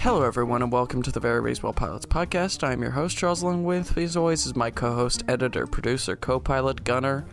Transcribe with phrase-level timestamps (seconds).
[0.00, 2.66] Hello, everyone, and welcome to the Very Baseball Pilots podcast.
[2.66, 3.64] I'm your host, Charles Long.
[3.64, 7.26] With me, as always, is my co host, editor, producer, co pilot, gunner,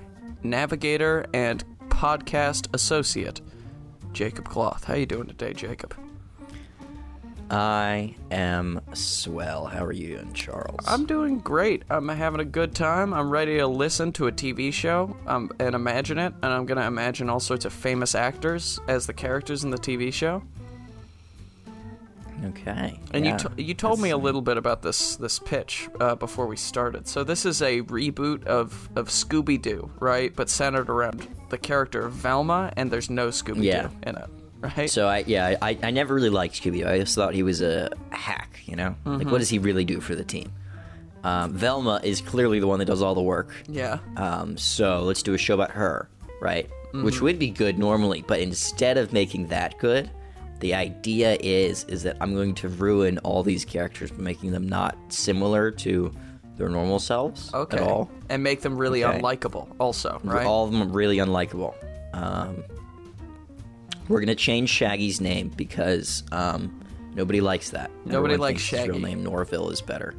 [0.44, 3.40] navigator, and podcast associate,
[4.12, 4.84] Jacob Cloth.
[4.84, 5.96] How you doing today, Jacob?
[7.50, 9.68] I am swell.
[9.68, 10.86] How are you, and Charles?
[10.86, 11.84] I'm doing great.
[11.90, 13.14] I'm having a good time.
[13.14, 16.80] I'm ready to listen to a TV show um, and imagine it, and I'm going
[16.80, 20.44] to imagine all sorts of famous actors as the characters in the TV show.
[22.46, 23.00] Okay.
[23.12, 23.38] And yeah.
[23.44, 26.56] you t- you told me a little bit about this this pitch uh, before we
[26.58, 27.08] started.
[27.08, 30.36] So this is a reboot of of Scooby Doo, right?
[30.36, 33.90] But centered around the character of Velma, and there's no Scooby Doo Yeah.
[34.04, 34.30] in it,
[34.78, 34.90] right?
[34.90, 36.86] So I yeah I, I never really liked Scooby.
[36.86, 38.60] I just thought he was a hack.
[38.66, 39.32] You know, like Mm-hmm.
[39.32, 40.52] what does he really do for the team?
[41.24, 43.54] Um, Velma is clearly the one that does all the work.
[43.68, 46.10] yeah, Um, so let's do a show about her,
[46.42, 46.70] right?
[46.70, 47.04] Mm-hmm.
[47.04, 50.10] Which would be good normally, but instead of making that good,
[50.60, 54.68] the idea is is that I'm going to ruin all these characters by making them
[54.68, 56.14] not similar to
[56.56, 57.78] their normal selves okay.
[57.78, 58.10] at all.
[58.30, 59.20] And make them really Okay.
[59.20, 60.46] unlikable, also, right?
[60.46, 61.76] All of them really unlikable.
[62.14, 62.64] Um,
[64.08, 66.82] we're gonna change Shaggy's name because um,
[67.14, 67.92] nobody likes that.
[68.06, 68.92] Nobody Everyone likes his Shaggy.
[68.92, 70.16] Real name Norville is better.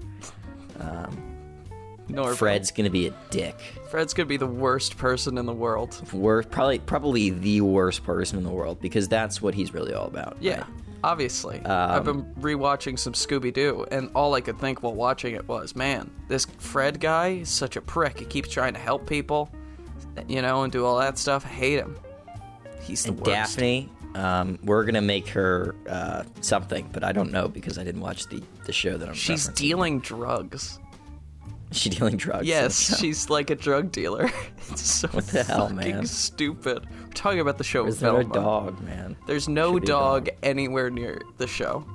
[2.08, 2.36] Norville.
[2.36, 3.56] Fred's gonna be a dick.
[3.88, 6.00] Fred's gonna be the worst person in the world.
[6.12, 10.06] Worst, probably probably the worst person in the world because that's what he's really all
[10.06, 10.36] about.
[10.40, 10.66] Yeah, right?
[11.02, 11.60] obviously.
[11.60, 15.48] Um, I've been rewatching some Scooby Doo, and all I could think while watching it
[15.48, 18.18] was, man, this Fred guy is such a prick.
[18.18, 19.50] He keeps trying to help people,
[20.28, 21.46] you know, and do all that stuff.
[21.46, 21.96] I hate him.
[22.82, 23.26] He's the And worst.
[23.56, 28.02] Daphne, um, we're gonna make her uh, something, but I don't know because I didn't
[28.02, 29.14] watch the, the show that I'm.
[29.14, 30.78] She's dealing drugs.
[31.72, 32.46] She dealing drugs.
[32.46, 34.30] Yes, she's like a drug dealer.
[34.70, 36.04] It's so What the hell, fucking man?
[36.06, 36.86] stupid.
[36.90, 39.16] We're talking about the show Is there a dog, man?
[39.26, 40.34] There's no Should be a dog, dog.
[40.42, 41.86] anywhere near the show.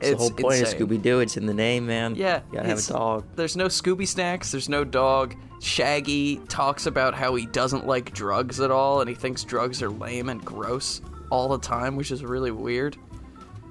[0.00, 0.80] It's the whole point insane.
[0.80, 1.18] of Scooby Doo.
[1.20, 2.14] It's in the name, man.
[2.14, 3.24] Yeah, you gotta have a dog.
[3.34, 4.52] There's no Scooby snacks.
[4.52, 5.34] There's no dog.
[5.60, 9.90] Shaggy talks about how he doesn't like drugs at all, and he thinks drugs are
[9.90, 12.96] lame and gross all the time, which is really weird.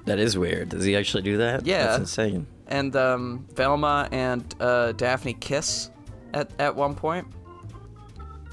[0.04, 0.68] That is weird.
[0.68, 1.66] Does he actually do that?
[1.66, 1.86] Yeah.
[1.86, 2.46] that's insane.
[2.70, 5.90] And um, Velma and uh, Daphne kiss
[6.34, 7.26] at at one point.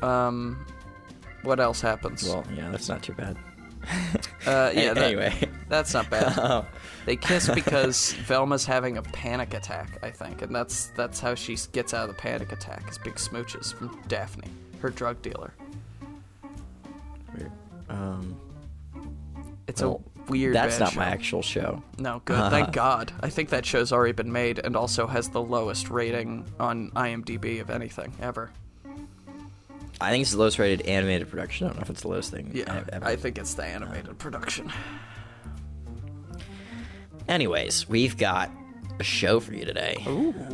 [0.01, 0.65] Um,
[1.43, 2.23] what else happens?
[2.27, 3.37] Well, yeah, that's not too bad.
[4.45, 4.93] uh, yeah.
[4.93, 5.33] that- anyway,
[5.69, 6.33] that's not bad.
[6.37, 6.65] Oh.
[7.05, 11.55] They kiss because Velma's having a panic attack, I think, and that's that's how she
[11.71, 12.89] gets out of the panic attack.
[12.89, 14.49] Is big smooches from Daphne,
[14.81, 15.53] her drug dealer.
[17.33, 17.51] Weird.
[17.89, 18.35] Um,
[19.67, 20.55] It's well, a weird.
[20.55, 21.83] that's not my actual show.
[21.97, 22.37] No, good.
[22.51, 23.11] Thank God.
[23.21, 27.61] I think that show's already been made and also has the lowest rating on IMDb
[27.61, 28.51] of anything ever.
[29.99, 31.65] I think it's the lowest rated animated production.
[31.65, 32.51] I don't know if it's the lowest thing.
[32.53, 33.05] Yeah, ever.
[33.05, 34.71] I think it's the animated production.
[37.27, 38.51] Anyways, we've got
[38.99, 39.97] a show for you today.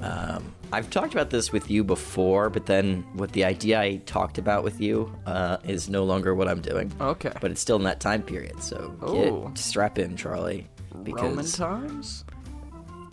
[0.01, 4.39] Um, I've talked about this with you before, but then what the idea I talked
[4.39, 6.91] about with you uh, is no longer what I'm doing.
[7.00, 7.31] Okay.
[7.39, 9.50] But it's still in that time period, so Ooh.
[9.50, 10.67] get strap in, Charlie.
[11.03, 12.25] Because Roman times?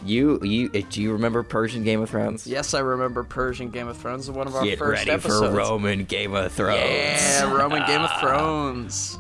[0.05, 2.47] you, you, uh, do you remember Persian Game of Thrones?
[2.47, 4.31] Yes, I remember Persian Game of Thrones.
[4.31, 5.51] One of our Get first ready episodes.
[5.51, 6.81] for Roman Game of Thrones.
[6.81, 9.19] Yeah, Roman Game of Thrones.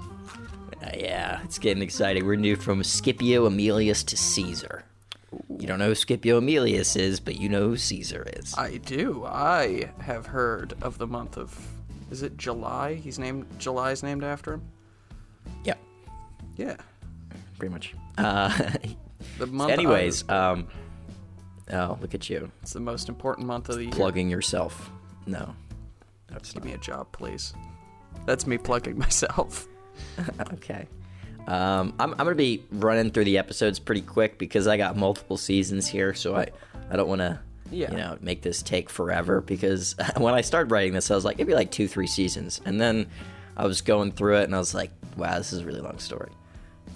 [0.82, 2.24] Uh, yeah, it's getting exciting.
[2.24, 4.84] We're new from Scipio Aemilius to Caesar.
[5.60, 8.54] You don't know who Scipio Aemilius is, but you know who Caesar is.
[8.56, 9.24] I do.
[9.26, 11.56] I have heard of the month of.
[12.10, 12.94] Is it July?
[12.94, 13.46] He's named.
[13.58, 14.62] July's named after him.
[15.64, 15.74] yeah,
[16.56, 16.76] Yeah.
[17.58, 17.94] pretty much.
[18.18, 18.50] Uh,
[19.38, 19.70] The month.
[19.70, 20.66] anyways, um,
[21.72, 23.92] oh, look at you it's the most important month of the year.
[23.92, 24.90] plugging yourself.
[25.26, 25.54] No,
[26.28, 27.54] that's Give not me a job, please.
[28.26, 29.68] That's me plugging myself.
[30.54, 30.86] okay.
[31.50, 35.36] Um, I'm, I'm gonna be running through the episodes pretty quick because I got multiple
[35.36, 36.46] seasons here, so I
[36.90, 37.40] I don't want to
[37.72, 37.90] Yeah.
[37.90, 41.36] you know make this take forever because when I started writing this, I was like
[41.36, 43.06] it'd be like two three seasons, and then
[43.56, 45.98] I was going through it and I was like, wow, this is a really long
[45.98, 46.30] story.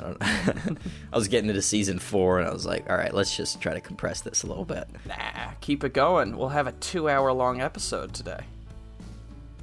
[0.01, 0.15] I,
[1.13, 3.75] I was getting into season four and I was like, all right, let's just try
[3.75, 4.87] to compress this a little bit.
[5.07, 6.37] Nah, keep it going.
[6.37, 8.41] We'll have a two-hour-long episode today.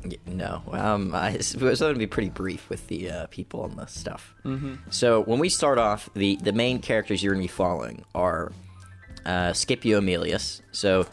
[0.04, 3.78] Yeah, No, um, I, was going to be pretty brief with the uh, people and
[3.78, 4.34] the stuff.
[4.46, 4.76] Mm-hmm.
[4.90, 8.52] So when we start off, the the main characters you're going to be following are
[9.26, 10.62] uh, Scipio Aemilius.
[10.72, 11.04] So,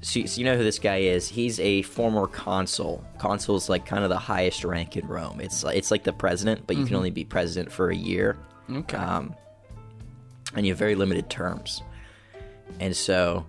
[0.00, 1.28] so, so you know who this guy is?
[1.28, 3.04] He's a former consul.
[3.18, 5.40] Consul is like kind of the highest rank in Rome.
[5.40, 8.36] It's like, it's like the president, but you can only be president for a year,
[8.70, 8.96] Okay.
[8.96, 9.34] um,
[10.54, 11.82] and you have very limited terms.
[12.80, 13.44] And so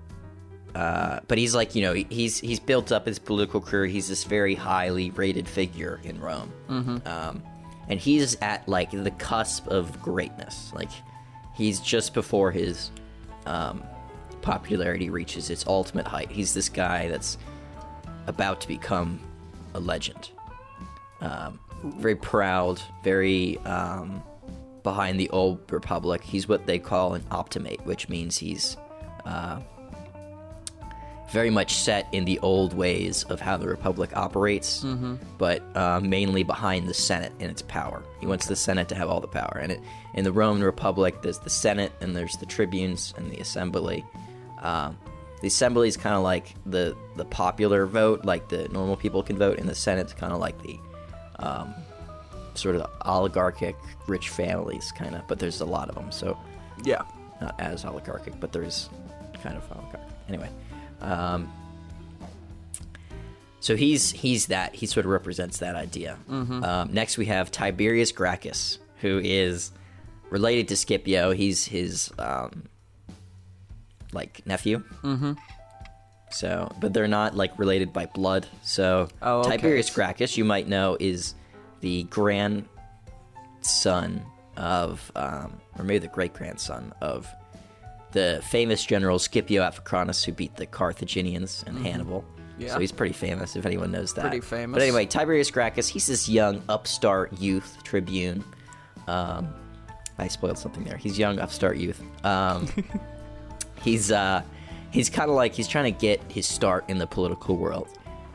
[0.75, 3.86] uh, but he's like you know he's he's built up his political career.
[3.86, 7.07] He's this very highly rated figure in Rome, mm-hmm.
[7.07, 7.44] um,
[7.88, 10.71] and he's at like the cusp of greatness.
[10.74, 10.89] Like
[11.56, 12.92] he's just before his
[13.45, 13.83] um,
[14.42, 16.30] popularity reaches its ultimate height.
[16.31, 17.38] He's this guy that's
[18.27, 19.19] about to become
[19.74, 20.30] a legend.
[21.21, 24.21] Um, very proud, very um,
[24.83, 26.24] behind the old republic.
[26.24, 28.77] He's what they call an optimate, which means he's
[29.25, 29.60] uh,
[31.31, 34.84] very much set in the old ways of how the republic operates,
[35.38, 38.02] but uh, mainly behind the Senate and its power.
[38.20, 39.60] He wants the Senate to have all the power.
[39.62, 39.80] And it,
[40.16, 44.04] in the Roman Republic, there's the Senate and there's the tribunes and the assembly.
[44.62, 44.98] Um,
[45.42, 49.38] the assembly is kind of like the the popular vote, like the normal people can
[49.38, 50.78] vote, and the Senate's kind of like the
[51.40, 51.74] um,
[52.56, 53.76] sort of oligarchic
[54.08, 55.26] rich families, kind of.
[55.28, 56.38] But there's a lot of them, so
[56.84, 57.04] Yeah.
[57.40, 58.90] not as oligarchic, but there's
[59.42, 60.10] kind of oligarchic.
[60.28, 60.50] Anyway,
[61.01, 61.51] um,
[63.60, 66.18] so he's he's that he sort of represents that idea.
[66.30, 69.72] Um, next, we have Tiberius Gracchus, who is
[70.30, 71.31] related to Scipio.
[71.31, 72.63] He's his um,
[74.13, 74.84] like nephew.
[75.04, 75.34] Mm-hmm.
[76.31, 78.48] So, but they're not like related by blood.
[78.62, 79.57] So, Oh, okay.
[79.57, 81.34] Tiberius Gracchus, you might know, is
[81.81, 82.68] the grandson
[84.56, 87.28] of, um, or maybe the great grandson of
[88.12, 92.22] the famous general Scipio Africanus, who beat the Carthaginians and Hannibal.
[92.22, 92.62] Mm-hmm.
[92.62, 92.74] Yeah.
[92.74, 94.22] So he's pretty famous if anyone knows that.
[94.22, 94.76] Pretty famous.
[94.76, 98.44] But anyway, Tiberius Gracchus, he's this young upstart youth tribune.
[99.08, 99.54] Um,
[100.18, 100.98] I spoiled something there.
[100.98, 102.02] He's young upstart youth.
[102.26, 102.68] Um,
[103.82, 104.42] he's uh,
[104.92, 107.88] he's kind of like he's trying to get his start in the political world.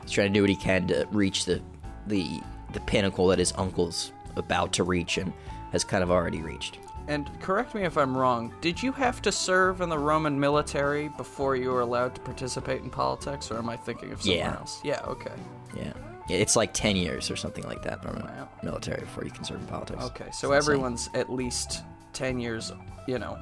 [0.03, 1.61] He's trying to do what he can to reach the
[2.07, 2.41] the
[2.73, 5.33] the pinnacle that his uncle's about to reach and
[5.73, 6.79] has kind of already reached.
[7.07, 11.09] And correct me if I'm wrong, did you have to serve in the Roman military
[11.19, 14.57] before you were allowed to participate in politics, or am I thinking of somewhere Yeah.
[14.57, 14.81] else?
[14.83, 15.33] Yeah, okay.
[15.77, 15.93] Yeah.
[16.31, 18.49] It's like 10 years or something like that, Roman Wow.
[18.63, 20.03] military, before you can serve in politics.
[20.05, 20.57] Okay, It's so insane.
[20.75, 21.83] everyone's at least
[22.15, 22.73] 10 years,
[23.07, 23.37] you know,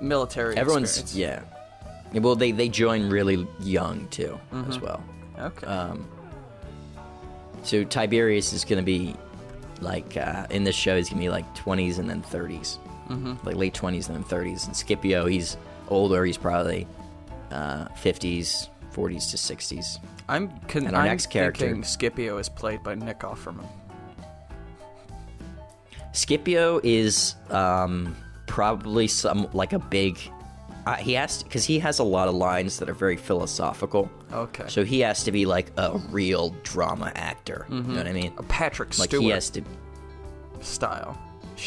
[0.00, 1.14] military Everyone's, experience.
[1.14, 1.60] yeah.
[2.12, 4.68] Yeah, Well, they, they join really young, too, Mm-hmm.
[4.70, 5.00] as well.
[5.38, 5.66] Okay.
[5.68, 6.08] Um,
[7.62, 9.14] so Tiberius is going to be,
[9.80, 12.78] like, uh, in this show, he's going to be like 20s and then 30s.
[13.08, 13.46] Mm-hmm.
[13.46, 14.66] Like late 20s and then 30s.
[14.66, 15.56] And Scipio, he's
[15.88, 16.24] older.
[16.24, 16.86] He's probably
[17.50, 19.98] uh, 50s, 40s to 60s.
[20.28, 23.66] I'm, con- and our I'm next character- Scipio is played by Nick Offerman.
[26.12, 28.16] Scipio is um,
[28.46, 30.18] probably some like a big.
[30.86, 34.10] Uh, he has because he has a lot of lines that are very philosophical.
[34.32, 34.64] Okay.
[34.68, 37.66] So he has to be like a real drama actor.
[37.68, 38.32] You know what I mean?
[38.38, 39.62] A Patrick Like Stewart he has to
[40.60, 41.20] style.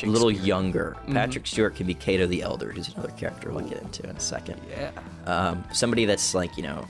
[0.03, 0.97] A little younger.
[1.11, 4.19] Patrick Stewart can be Cato the Elder, who's another character we'll get into in a
[4.19, 4.61] second.
[4.69, 4.91] Yeah.
[5.25, 6.85] Um, somebody that's like you know,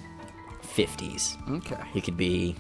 [0.62, 1.38] fifties.
[1.50, 1.78] Okay.
[1.94, 2.56] He could be.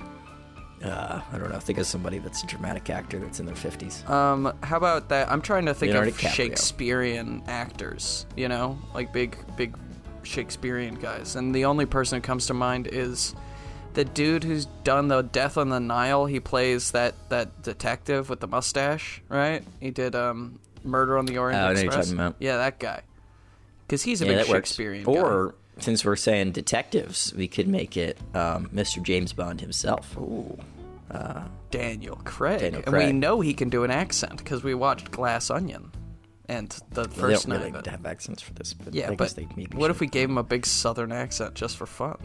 [0.83, 1.59] Uh, I don't know.
[1.59, 4.07] Think of somebody that's a dramatic actor that's in their fifties.
[4.07, 5.29] Um, how about that?
[5.29, 6.31] I'm trying to think Leonardo of DiCaprio.
[6.31, 9.75] Shakespearean actors, you know, like big, big
[10.23, 11.35] Shakespearean guys.
[11.35, 13.35] And the only person who comes to mind is
[13.99, 16.25] the dude who's done the Death on the Nile.
[16.25, 19.61] He plays that that detective with the mustache, right?
[19.81, 22.33] He did um, Murder on the Orient Oh, I know you're Express.
[22.39, 23.01] Yeah, that guy.
[23.85, 24.69] Because he's a yeah, big works.
[24.69, 25.11] Shakespearean guy.
[25.11, 29.03] Or since we're saying detectives, we could make it um, Mr.
[29.03, 30.15] James Bond himself.
[30.17, 30.57] Ooh.
[31.69, 32.59] Daniel Craig.
[32.61, 33.01] Daniel Craig.
[33.03, 35.91] And we know he can do an accent because we watched Glass Onion.
[36.47, 37.17] And the first
[37.47, 39.75] They don't night really have accents for this, but Yeah, I but guess they maybe
[39.77, 39.91] what should.
[39.91, 42.17] if we gave him a big southern accent just for fun?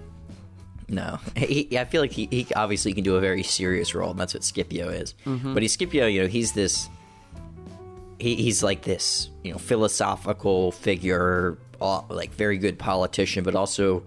[0.89, 4.19] No, he, I feel like he, he obviously can do a very serious role, and
[4.21, 5.15] that's what Scipio is.
[5.55, 6.89] But he's Scipio, you know, he's this.
[8.19, 14.05] He, he's like this, you know, philosophical figure, all, like very good politician, but also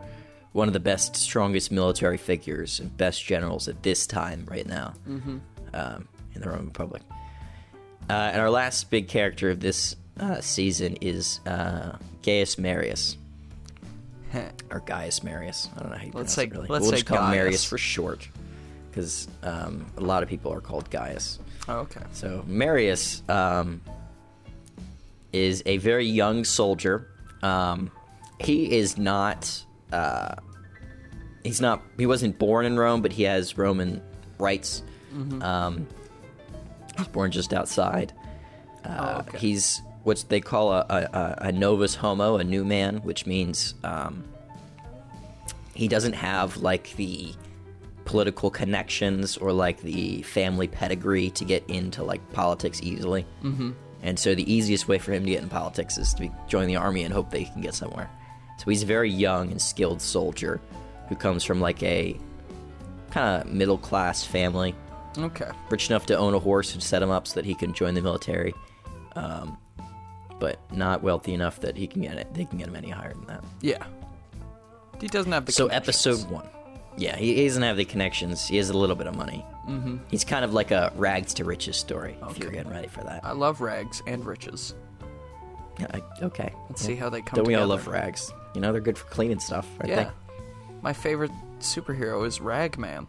[0.54, 4.94] one of the best, strongest military figures and best generals at this time right now
[5.74, 7.04] um, in the Roman Republic.
[8.10, 13.18] Uh, and our last big character of this uh, season is uh, Gaius Marius
[14.72, 15.70] or Gaius Marius.
[15.76, 16.68] I don't know how you Let's pronounce say- it really.
[16.68, 17.36] let's we'll say just call him Gaius.
[17.36, 18.28] Marius for short,
[18.90, 21.40] because um, a lot of people are called Gaius.
[21.68, 22.02] Oh, okay.
[22.14, 23.82] So Marius um,
[25.34, 27.08] is a very young soldier.
[27.44, 27.92] Um,
[28.40, 29.64] he is not.
[29.92, 30.36] Uh,
[31.44, 31.82] he's not.
[31.98, 34.02] He wasn't born in Rome, but he has Roman
[34.40, 34.84] rights.
[35.42, 35.88] Um,
[36.96, 38.14] he was born just outside.
[38.86, 39.38] Uh, Oh, okay.
[39.40, 43.76] He's what they call a, a, a- a novus homo, a new man, which means
[43.84, 44.24] um,
[45.76, 47.34] he doesn't have like the
[48.06, 53.26] political connections or like the family pedigree to get into like politics easily.
[53.44, 53.72] Mm-hmm.
[54.02, 56.68] And so the easiest way for him to get in politics is to be, join
[56.68, 58.10] the army and hope they can get somewhere.
[58.60, 60.62] So he's a very young and skilled soldier
[61.10, 62.18] who comes from like a
[63.12, 64.74] kind of middle class family
[65.18, 65.50] Okay.
[65.70, 67.94] rich enough to own a horse and set him up so that he can join
[67.94, 68.54] the military.
[69.16, 69.58] Um,
[70.40, 72.34] but not wealthy enough that he can get it.
[72.34, 73.44] They can get him any higher than that.
[73.62, 73.84] Yeah.
[75.02, 76.48] He doesn't have the So episode one.
[76.98, 78.48] Yeah, he, he doesn't have the connections.
[78.48, 79.46] He has a little bit of money.
[79.70, 79.98] Mm-hmm.
[80.10, 82.18] He's kind of like a rags to riches story.
[82.30, 82.58] If you're Okay.
[82.58, 83.24] getting ready for that.
[83.24, 84.74] I love rags and riches.
[85.80, 86.52] Yeah, I- okay.
[86.70, 88.32] Let's see how they come Don't we all love rags?
[88.56, 90.10] You know, they're good for cleaning stuff, aren't Yeah.
[90.82, 93.08] My favorite superhero is Ragman.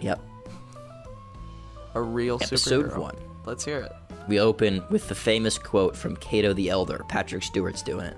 [0.00, 0.20] Yep.
[1.94, 2.98] A real Episode superhero.
[2.98, 3.16] one.
[3.46, 3.92] Let's hear it.
[4.28, 7.04] We open with the famous quote from Cato the Elder.
[7.08, 8.16] Patrick Stewart's doing it.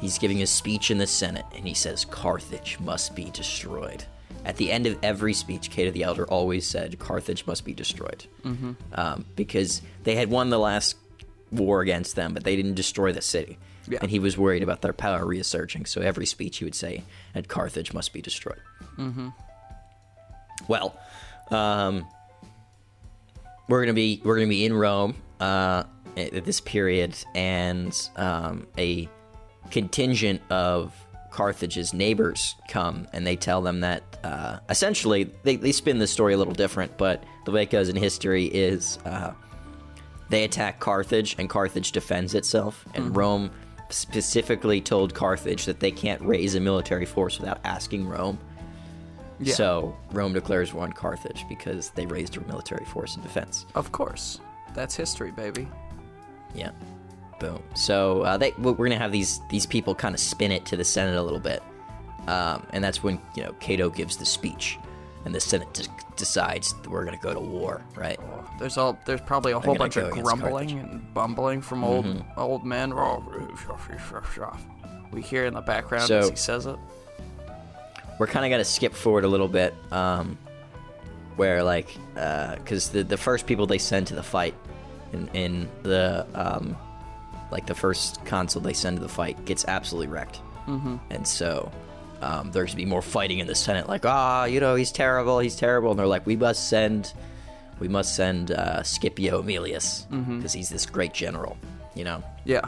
[0.00, 4.04] He's giving a speech in the Senate, and he says, Carthage must be destroyed.
[4.44, 8.26] At the end of every speech, Cato the Elder always said, Carthage must be destroyed.
[8.44, 8.72] Mm-hmm.
[8.94, 10.96] Um, because they had won the last
[11.52, 13.58] war against them, but they didn't destroy the city.
[13.88, 13.98] Yeah.
[14.02, 17.46] And he was worried about their power reasserting, so every speech he would say, and
[17.46, 18.60] Carthage must be destroyed.
[18.96, 19.28] Mm-hmm.
[20.68, 20.98] Well,
[21.50, 22.06] um,
[23.68, 25.82] we're gonna be we're gonna be in Rome uh,
[26.16, 29.08] at this period, and um, a
[29.70, 30.94] contingent of
[31.30, 36.34] Carthage's neighbors come, and they tell them that uh, essentially they, they spin the story
[36.34, 39.32] a little different, but the way it goes in history is uh,
[40.28, 43.50] they attack Carthage, and Carthage defends itself, and Rome
[43.88, 48.38] specifically told Carthage that they can't raise a military force without asking Rome.
[49.40, 49.54] Yeah.
[49.54, 53.66] So Rome declares war on Carthage because they raised a military force in defense.
[53.74, 54.40] Of course.
[54.74, 55.68] That's history, baby.
[56.54, 56.70] Yeah.
[57.40, 57.62] Boom.
[57.74, 60.84] So uh, they we're gonna have these these people kind of spin it to the
[60.84, 61.62] Senate a little bit,
[62.28, 64.78] um, and that's when you know Cato gives the speech,
[65.24, 65.86] and the Senate d-
[66.16, 68.18] decides we're gonna go to war, right?
[68.60, 70.72] There's all there's probably a whole bunch of grumbling Carthage.
[70.74, 70.90] Mm-hmm.
[70.92, 72.94] and bumbling from old old men.
[75.10, 76.76] We hear in the background So- as he says it.
[78.18, 80.38] We're kind of gonna skip forward a little bit, um,
[81.36, 84.54] where like because the the first people they send to the fight
[85.12, 86.76] in, in the um,
[87.50, 90.96] like the first consul they send to the fight gets absolutely wrecked, mm-hmm.
[91.10, 91.70] and so
[92.22, 93.88] um, there's gonna be more fighting in the Senate.
[93.88, 97.12] Like, ah, you know, he's terrible, he's terrible, and they're like, we must send,
[97.80, 101.56] we must send uh, Scipio Aemilius because he's this great general,
[101.94, 102.22] you know.
[102.44, 102.62] Yeah.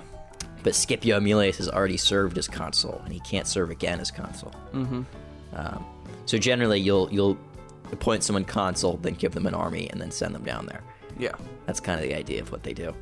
[0.64, 4.52] But Scipio Aemilius has already served as consul, and he can't serve again as consul.
[4.72, 5.02] Mm-hmm.
[5.54, 5.84] Um,
[6.26, 7.38] so generally, you'll you'll
[7.94, 10.82] appoint someone consul, then give them an army, and then send them down there.
[11.18, 11.34] Yeah.
[11.66, 12.94] That's kind of the idea of what they do.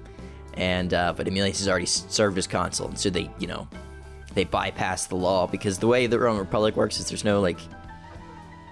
[0.54, 3.66] And uh, but Aemilius has already served as consul, and so they you know
[4.34, 7.58] they bypass the law because the way the Roman Republic works is there's no like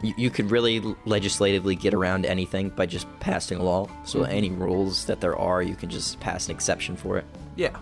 [0.03, 3.89] you, you could really legislatively get around anything by just passing a law.
[4.05, 7.25] So any rules that there are, you can just pass an exception for it.
[7.57, 7.77] Yeah.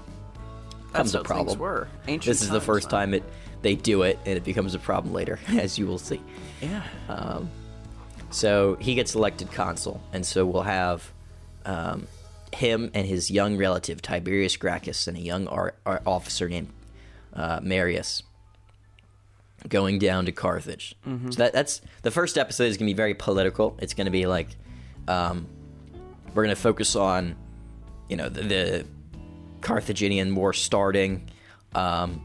[0.93, 1.59] That's a how things problem.
[1.59, 1.89] Were.
[2.07, 3.01] Ancient This is the first man.
[3.01, 3.25] time it
[3.63, 6.21] they do it, and it becomes a problem later, as you will see.
[6.61, 6.83] Yeah.
[8.31, 11.11] So he gets elected consul, and so we'll have
[11.65, 12.07] um,
[12.53, 16.69] him and his young relative Tiberius Gracchus and a young ar- ar- officer named
[17.35, 18.23] uh, Marius
[19.69, 20.95] going down to Carthage.
[21.33, 23.77] So that, that's the first episode is going to be very political.
[23.81, 24.49] It's going to be like
[25.09, 25.47] um,
[26.35, 27.35] we're going to focus on
[28.09, 28.87] you know the, the
[29.63, 31.29] Carthaginian war starting.
[31.75, 32.23] Um,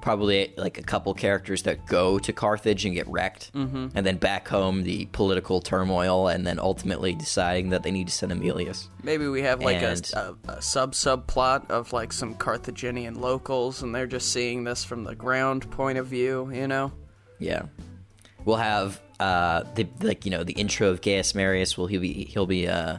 [0.00, 3.88] probably like a couple characters that go to Carthage and get wrecked, mm-hmm.
[3.94, 8.12] and then back home the political turmoil, and then ultimately deciding that they need to
[8.12, 8.88] send Aemilius.
[9.02, 13.82] Maybe we have like a, And- a, a sub subplot of like some Carthaginian locals,
[13.82, 16.50] and they're just seeing this from the ground point of view.
[16.52, 16.92] You know.
[17.38, 17.62] Yeah,
[18.44, 21.76] we'll have uh the like you know the intro of Gaius Marius.
[21.76, 22.98] Will he be he'll be uh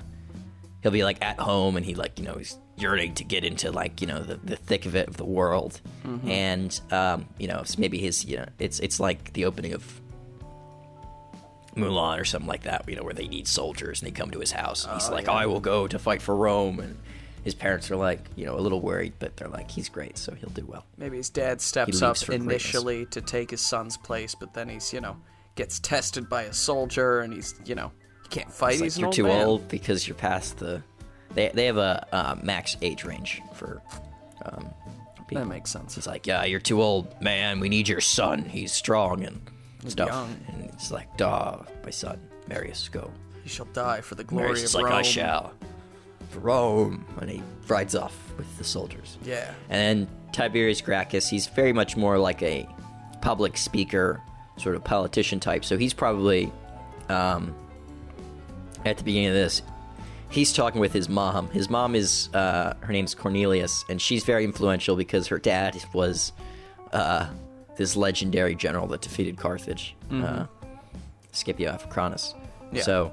[0.81, 3.71] he'll be like at home and he like you know he's yearning to get into
[3.71, 5.81] like you know the, the thick of it of the world,
[6.25, 10.01] and um you know it's maybe his you know it's it's like the opening of
[11.75, 12.88] Mulan or something like that.
[12.88, 14.86] You know where they need soldiers and they come to his house.
[14.86, 16.98] And he's like, I will go to fight for Rome and.
[17.41, 20.33] His parents are like, you know, a little worried, but they're like, he's great, so
[20.33, 20.86] he'll do well.
[20.98, 22.45] Maybe his dad steps up for greatness.
[22.45, 25.15] initially to take his son's place, but then he's you know
[25.55, 27.93] gets tested by a soldier, and he's you know
[28.24, 28.74] he can't fight.
[28.74, 29.48] He's like an you're too man.
[29.48, 30.83] old because you're past the.
[31.33, 33.81] They they have a uh, max age range for.
[34.45, 34.69] Um,
[35.29, 35.43] people.
[35.43, 35.98] That makes sense.
[35.98, 37.59] It's like, yeah, you're too old, man.
[37.59, 38.43] We need your son.
[38.45, 39.39] He's strong and
[39.88, 40.09] stuff.
[40.09, 40.36] young.
[40.48, 43.12] And it's like, duh, my son, Marius, go.
[43.43, 44.93] He shall die for the glory Marius of is like, Rome.
[44.93, 45.53] I shall.
[46.31, 47.05] For Rome.
[47.21, 49.17] And he rides off with the soldiers.
[49.24, 49.53] Yeah.
[49.69, 52.67] And then Tiberius Gracchus, he's very much more like a
[53.21, 54.21] public speaker,
[54.57, 55.63] sort of politician type.
[55.63, 56.51] So he's probably,
[57.07, 57.55] um,
[58.86, 59.62] at the beginning of this,
[60.29, 61.50] he's talking with his mom.
[61.50, 66.31] His mom is, uh, her name's Cornelia, and she's very influential because her dad was
[66.93, 67.29] uh,
[67.75, 70.45] this legendary general that defeated Carthage, uh,
[71.31, 72.36] Scipio Africanus.
[72.71, 72.81] Yeah.
[72.83, 73.12] So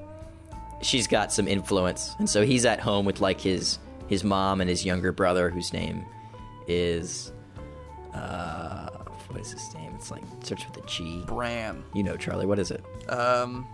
[0.83, 4.71] she's got some influence, and so he's at home with like his his mom and
[4.71, 6.05] his younger brother, whose name
[6.69, 7.33] is
[8.15, 8.89] uh,
[9.29, 9.93] what is his name?
[9.97, 11.23] It's like starts with a G.
[11.27, 11.85] Bram.
[11.95, 12.47] You know, Charlie.
[12.47, 12.85] What is it?
[13.11, 13.67] Um.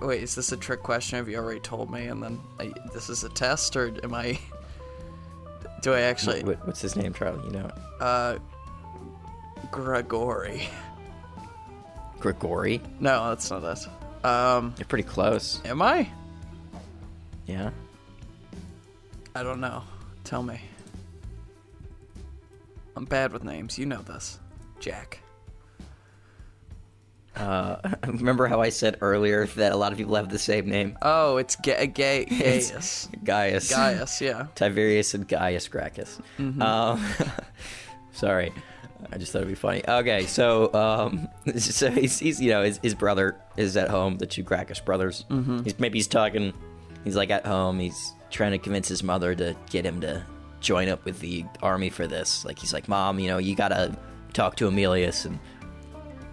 [0.00, 1.16] Wait, is this a trick question?
[1.18, 2.06] Have you already told me?
[2.06, 4.38] And then I, this is a test, or am I?
[5.82, 6.42] Do I actually?
[6.44, 7.44] What, what's his name, Charlie?
[7.44, 7.74] You know it.
[8.00, 8.38] Uh,
[9.70, 10.68] Gregory.
[12.20, 12.80] Grigori.
[13.00, 14.24] No, that's not it.
[14.24, 15.60] Um, You're pretty close.
[15.64, 16.08] am I?
[17.46, 17.70] Yeah.
[19.34, 19.82] I don't know.
[20.24, 20.60] Tell me.
[22.96, 23.78] I'm bad with names.
[23.78, 24.38] You know this.
[24.80, 25.20] Jack.
[27.38, 27.76] Uh,
[28.06, 30.96] remember how I said earlier that a lot of people have the same name?
[31.02, 33.08] Oh, it's Ga- Ga- Gaius.
[33.24, 33.70] Gaius.
[33.70, 34.46] Gaius, yeah.
[34.54, 36.18] Tiberius and Gaius Gracchus.
[36.38, 37.04] Um,
[38.12, 38.52] sorry,
[39.12, 39.82] I just thought it'd be funny.
[39.86, 44.26] Okay, so um, so he's, he's you know his, his brother is at home, the
[44.26, 45.24] two Gracchus brothers.
[45.30, 45.62] Mm-hmm.
[45.62, 46.52] He's maybe he's talking.
[47.04, 47.78] He's like at home.
[47.78, 50.24] He's trying to convince his mother to get him to
[50.60, 52.44] join up with the army for this.
[52.44, 53.96] Like he's like, Mom, you know, you gotta
[54.32, 55.38] talk to Aemilius and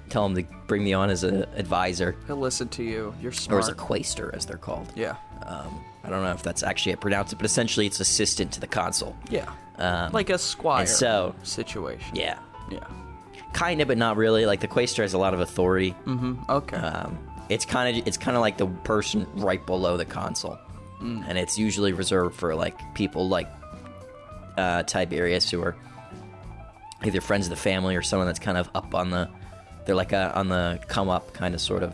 [0.10, 3.14] tell him to bring me on as an advisor, He'll listen to you.
[3.22, 3.64] You're or smart.
[3.64, 4.92] as a quaestor, as they're called.
[4.96, 5.16] yeah.
[5.46, 8.52] Um, I don't know if that's actually how to pronounce it, but essentially it's assistant
[8.54, 9.16] to the consul.
[9.30, 9.52] Yeah.
[9.78, 12.16] Um, like a squire and so- situation.
[12.16, 12.38] Yeah,
[12.72, 12.80] Yeah.
[13.54, 14.46] kind of, but not really.
[14.46, 15.96] Like the quaestor has a lot of authority.
[16.06, 16.36] Mm-hmm.
[16.50, 16.78] Okay.
[16.78, 17.18] Um,
[17.50, 20.58] it's kind of it's kind of like the person right below the consul,
[21.02, 23.48] and it's usually reserved for like people like
[24.58, 25.76] uh, Tiberius who are
[27.04, 29.30] either friends of the family or someone that's kind of up on the
[29.86, 31.94] they're like a, on the come up kind of sort of.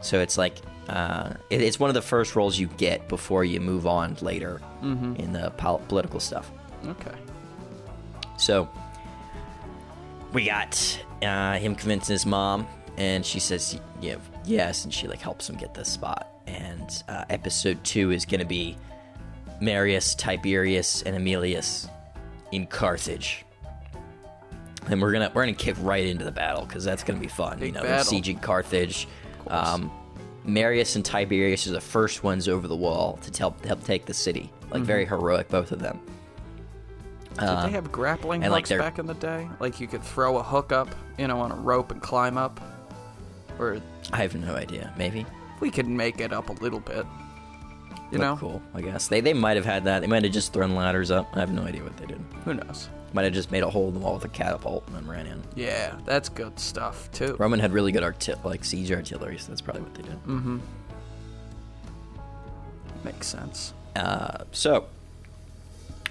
[0.00, 0.56] So it's like
[0.88, 4.60] uh, it, it's one of the first roles you get before you move on later
[4.82, 6.50] in the pol- political stuff.
[6.86, 7.14] okay.
[8.36, 8.68] So
[10.32, 15.20] we got uh, him convincing his mom, and she says yeah, yes, and she like
[15.20, 16.28] helps him get the spot.
[16.46, 18.76] And uh, episode two is going to be
[19.60, 21.90] Marius, Tiberius, and Aemilius
[22.52, 23.44] in Carthage.
[24.90, 27.58] And we're gonna we're gonna kick right into the battle because that's gonna be fun.
[27.58, 28.10] Big you know, battle.
[28.10, 29.06] they're sieging Carthage.
[29.48, 29.90] Um,
[30.44, 34.14] Marius and Tiberius are the first ones over the wall to help help take the
[34.14, 34.50] city.
[34.70, 36.00] Like very heroic, both of them.
[37.38, 39.48] Did they have grappling Uh, and, like, hooks they're- back in the day?
[39.60, 42.60] Like you could throw a hook up, you know, on a rope and climb up?
[43.58, 43.80] Or
[44.12, 44.92] I have no idea.
[44.96, 45.24] Maybe.
[45.60, 47.04] we could make it up a little bit.
[48.10, 48.36] You Look know?
[48.36, 48.62] cool.
[48.74, 50.00] I guess they they might have had that.
[50.00, 51.28] They might have just thrown ladders up.
[51.34, 52.20] I have no idea what they did.
[52.44, 52.88] Who knows?
[53.12, 55.26] Might have just made a hole in the wall with a catapult and then ran
[55.26, 55.42] in.
[55.56, 57.36] Yeah, that's good stuff too.
[57.38, 60.24] Roman had really good artil- like siege artillery, so that's probably what they did.
[60.24, 60.42] Mm.
[60.42, 60.58] Hmm.
[63.04, 63.72] Makes sense.
[63.96, 64.86] Uh, so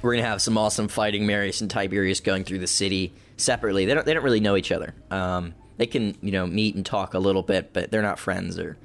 [0.02, 1.26] we're gonna have some awesome fighting.
[1.28, 3.86] Marius and Tiberius going through the city separately.
[3.86, 4.94] They don't they don't really know each other.
[5.12, 8.58] Um, they can you know meet and talk a little bit, but they're not friends
[8.58, 8.78] or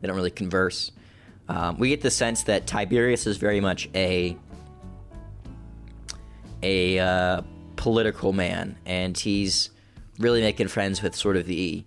[0.00, 0.92] they don't really converse.
[1.48, 4.36] Um, we get the sense that Tiberius is very much a
[6.62, 7.42] a uh,
[7.76, 9.70] political man, and he's
[10.18, 11.84] really making friends with sort of the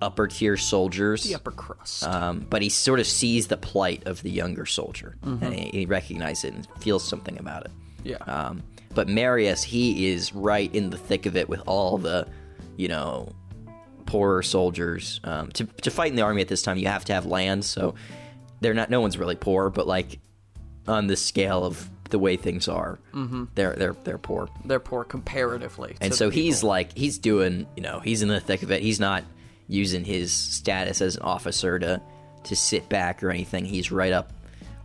[0.00, 1.24] upper tier soldiers.
[1.24, 2.04] The upper crust.
[2.04, 5.86] Um, but he sort of sees the plight of the younger soldier, and he, he
[5.86, 7.70] recognizes it and feels something about it.
[8.04, 8.16] yeah.
[8.26, 8.62] Um,
[8.94, 12.26] but Marius, he is right in the thick of it with all the,
[12.76, 13.28] you know,
[14.06, 15.20] poorer soldiers.
[15.24, 17.64] Um, to to fight in the army at this time, you have to have land,
[17.64, 17.94] so
[18.60, 18.88] they're not.
[18.90, 20.18] No one's really poor, but like
[20.88, 23.44] on the scale of the way things are, mm-hmm.
[23.54, 24.48] they're they're they're poor.
[24.64, 25.96] They're poor comparatively.
[26.00, 26.68] And so he's people.
[26.70, 28.82] like he's doing, you know, he's in the thick of it.
[28.82, 29.24] He's not
[29.68, 32.00] using his status as an officer to
[32.44, 33.64] to sit back or anything.
[33.64, 34.32] He's right up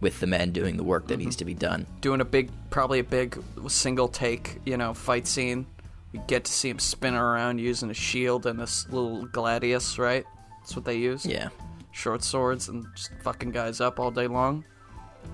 [0.04, 1.24] with the men doing the work that mm-hmm.
[1.24, 1.88] needs to be done.
[2.02, 5.66] doing a big, probably a big single take, you know, fight scene.
[6.12, 10.26] We get to see him spin around using a shield and this little gladius, right?
[10.60, 11.26] That's what they use.
[11.26, 11.50] Yeah.
[11.92, 14.66] Short swords and just fucking guys up all day long.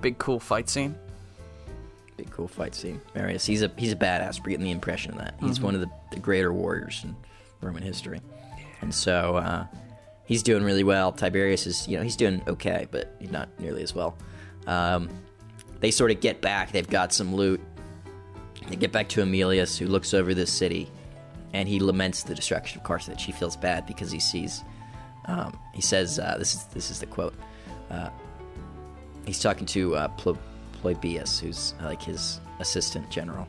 [0.01, 0.95] Big cool fight scene.
[2.19, 2.99] Big cool fight scene.
[3.15, 4.39] Marius, he's a he's a badass.
[4.39, 5.35] We're getting the impression of that.
[5.39, 7.15] He's one of the, the greater warriors in
[7.61, 8.19] Roman history.
[8.81, 9.65] And so uh,
[10.25, 11.13] he's doing really well.
[11.13, 14.17] Tiberius is, you know, he's doing okay, but not nearly as well.
[14.67, 15.07] Um,
[15.79, 16.73] they sort of get back.
[16.73, 17.61] They've got some loot.
[18.67, 20.91] They get back to Aemilius, who looks over this city,
[21.53, 23.23] and he laments the destruction of Carthage.
[23.23, 24.61] He feels bad because he sees.
[25.23, 27.33] Um, he says, uh, "This is this is the quote."
[27.89, 28.09] Uh,
[29.25, 30.37] he's talking to uh, Pl-
[30.81, 33.47] Polybius, who's uh, like his assistant general.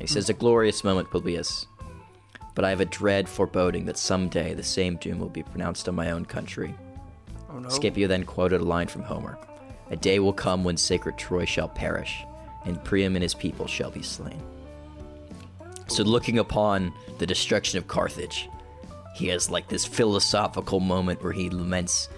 [0.00, 1.66] He says, "A glorious moment, Polybius,
[2.54, 5.94] but I have a dread foreboding that someday the same doom will be pronounced on
[5.94, 6.74] my own country."
[7.50, 7.68] Oh no.
[7.68, 9.38] Scipio then quoted a line from Homer
[9.90, 12.24] A day will come when sacred Troy shall perish,
[12.64, 14.42] and Priam and his people shall be slain.
[15.88, 18.48] So, looking upon the destruction of Carthage,
[19.14, 22.08] he has like this philosophical moment where he laments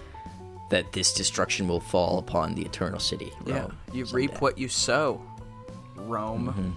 [0.71, 3.31] that this destruction will fall upon the eternal city.
[3.45, 4.27] Yeah, you someday.
[4.27, 5.21] reap what you sow.
[5.95, 6.47] Rome.
[6.47, 6.69] Mm-hmm.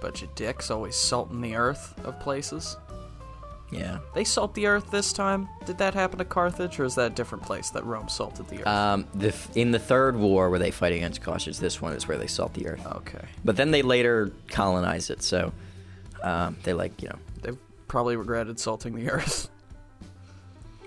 [0.00, 2.76] Bunch of dicks always salting the earth of places.
[3.70, 3.98] Yeah.
[4.14, 5.48] They salt the earth this time.
[5.64, 8.60] Did that happen to Carthage, or is that a different place that Rome salted the
[8.60, 8.66] earth?
[8.66, 12.18] Um, the in the third war where they fight against Carthage, this one is where
[12.18, 12.86] they salt the earth.
[12.86, 13.24] okay.
[13.44, 15.52] But then they later colonize it, so
[16.22, 17.18] um, they like you know.
[17.42, 17.52] They
[17.88, 19.48] probably regretted salting the earth.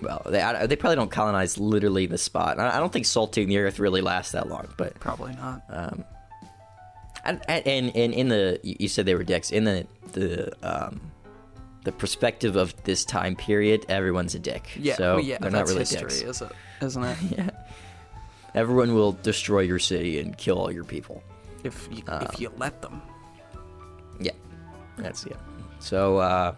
[0.02, 2.58] Well, they I- they probably don't colonize literally the spot.
[2.58, 5.62] I I don't think salting the earth really lasts that long, but Probably not.
[7.24, 11.00] and and, and in the you said they were dicks in the the um
[11.84, 15.66] the perspective of this time period everyone's a dick yeah, so well, yeah, they're not
[15.66, 16.52] really history, dicks is it?
[16.82, 17.16] Isn't it?
[17.38, 17.50] Yeah.
[18.54, 21.22] Everyone will destroy your city and kill all your people
[21.62, 23.00] if you, Uh, if you let them.
[24.18, 24.32] yeah
[24.98, 25.36] that's yeah
[25.78, 26.54] so uh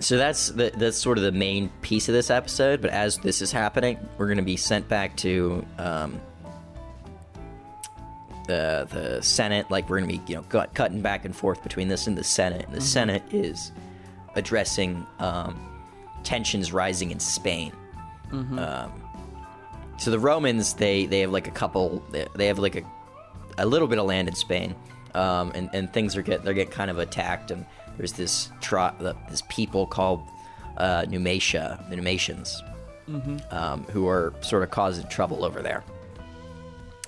[0.00, 3.40] so that's the, that's sort of the main piece of this episode but as this
[3.40, 6.20] is happening we're going to be sent back to um
[8.46, 11.88] the the Senate, like we're gonna be you know cut, cutting back and forth between
[11.88, 12.66] this and the Senate.
[12.66, 13.72] And the Senate is
[14.36, 15.58] addressing um,
[16.22, 17.72] tensions rising in Spain.
[18.58, 18.92] Um,
[19.96, 22.82] so the Romans they they have like a couple they, they have like a
[23.58, 24.74] a little bit of land in Spain,
[25.14, 27.50] um, and and things are get they're getting kind of attacked.
[27.50, 27.64] And
[27.96, 28.94] there's this tri-
[29.30, 30.22] this people called
[30.76, 32.60] uh, Numantia, the Numantians,
[33.52, 35.84] um, who are sort of causing trouble over there.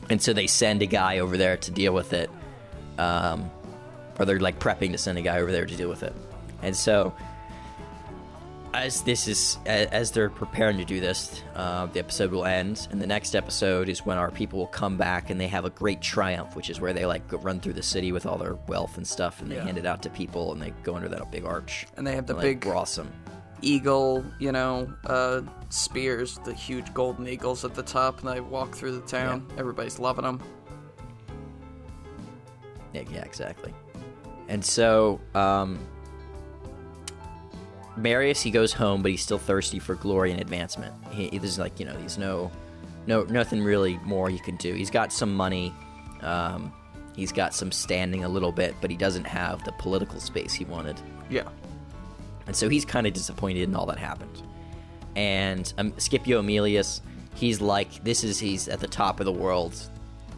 [0.08, 2.30] And so they send a guy over there to deal with it
[2.98, 3.50] um,
[4.18, 6.14] or they're like prepping to send a guy over there to deal with it.
[6.62, 7.14] And so
[8.76, 13.00] as this is as they're preparing to do this uh, the episode will end and
[13.00, 16.00] the next episode is when our people will come back and they have a great
[16.02, 18.98] triumph which is where they like go run through the city with all their wealth
[18.98, 19.64] and stuff and they Yeah.
[19.64, 22.26] hand it out to people and they go under that big arch And they have
[22.26, 23.10] the like, big we're awesome
[23.62, 28.74] eagle, you know, uh, spears, the huge golden eagles at the top, and they walk
[28.74, 29.46] through the town.
[29.56, 30.42] Everybody's loving them.
[32.92, 33.72] Yeah, yeah, exactly.
[34.48, 35.78] And so, um,
[37.96, 40.94] Marius he goes home, but he's still thirsty for glory and advancement.
[41.10, 42.50] He, he- there's like you know, he's no,
[43.06, 44.72] no, nothing really more he can do.
[44.74, 45.72] He's got some money,
[46.22, 46.72] um,
[47.14, 50.64] he's got some standing a little bit, but he doesn't have the political space he
[50.64, 51.00] wanted.
[51.30, 51.48] Yeah.
[52.46, 54.42] And so he's kind of disappointed in all that happened.
[55.16, 57.00] And um, Scipio Aemilius,
[57.34, 59.74] he's like, this is, he's at the top of the world.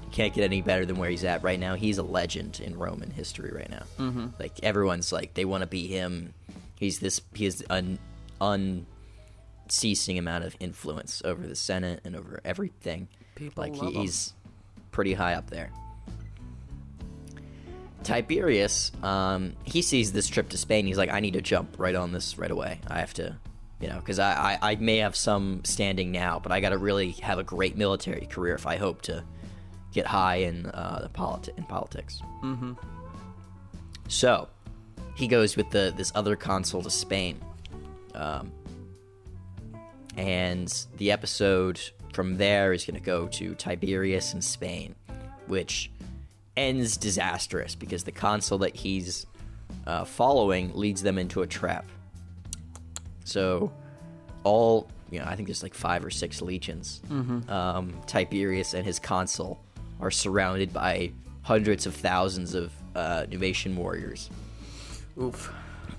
[0.05, 1.75] You can't get any better than where he's at right now.
[1.75, 3.83] He's a legend in Roman history right now.
[3.99, 4.27] Mm-hmm.
[4.39, 6.33] Like, everyone's like, they want to be him.
[6.79, 7.99] He's this, he has an
[8.41, 13.09] unceasing amount of influence over the Senate and over everything.
[13.35, 14.35] People like, love he, he's
[14.91, 15.71] pretty high up there.
[18.05, 20.87] Tiberius, um, he sees this trip to Spain.
[20.87, 22.81] He's like, I need to jump right on this right away.
[22.87, 23.37] I have to,
[23.81, 26.79] you know, because I, I, I may have some standing now, but I got to
[26.79, 29.25] really have a great military career if I hope to
[29.93, 32.23] get high in uh, the politi- in politics.
[32.43, 32.75] Mm-hmm.
[34.07, 34.49] So
[35.19, 37.41] he goes with the this other consul to Spain,
[38.15, 38.53] um,
[40.17, 41.81] and the episode
[42.13, 44.95] from there is going to go to Tiberius in Spain,
[45.49, 45.91] which
[46.57, 49.27] ends disastrous because the consul that he's
[49.89, 51.85] uh, following leads them into a trap.
[53.25, 53.73] So,
[54.45, 57.01] all you know, I think there's like five or six legions.
[57.49, 59.61] Um, Tiberius and his consul
[60.01, 61.11] are surrounded by
[61.43, 64.31] hundreds of thousands of uh, Numantian warriors,
[65.21, 65.53] Oof.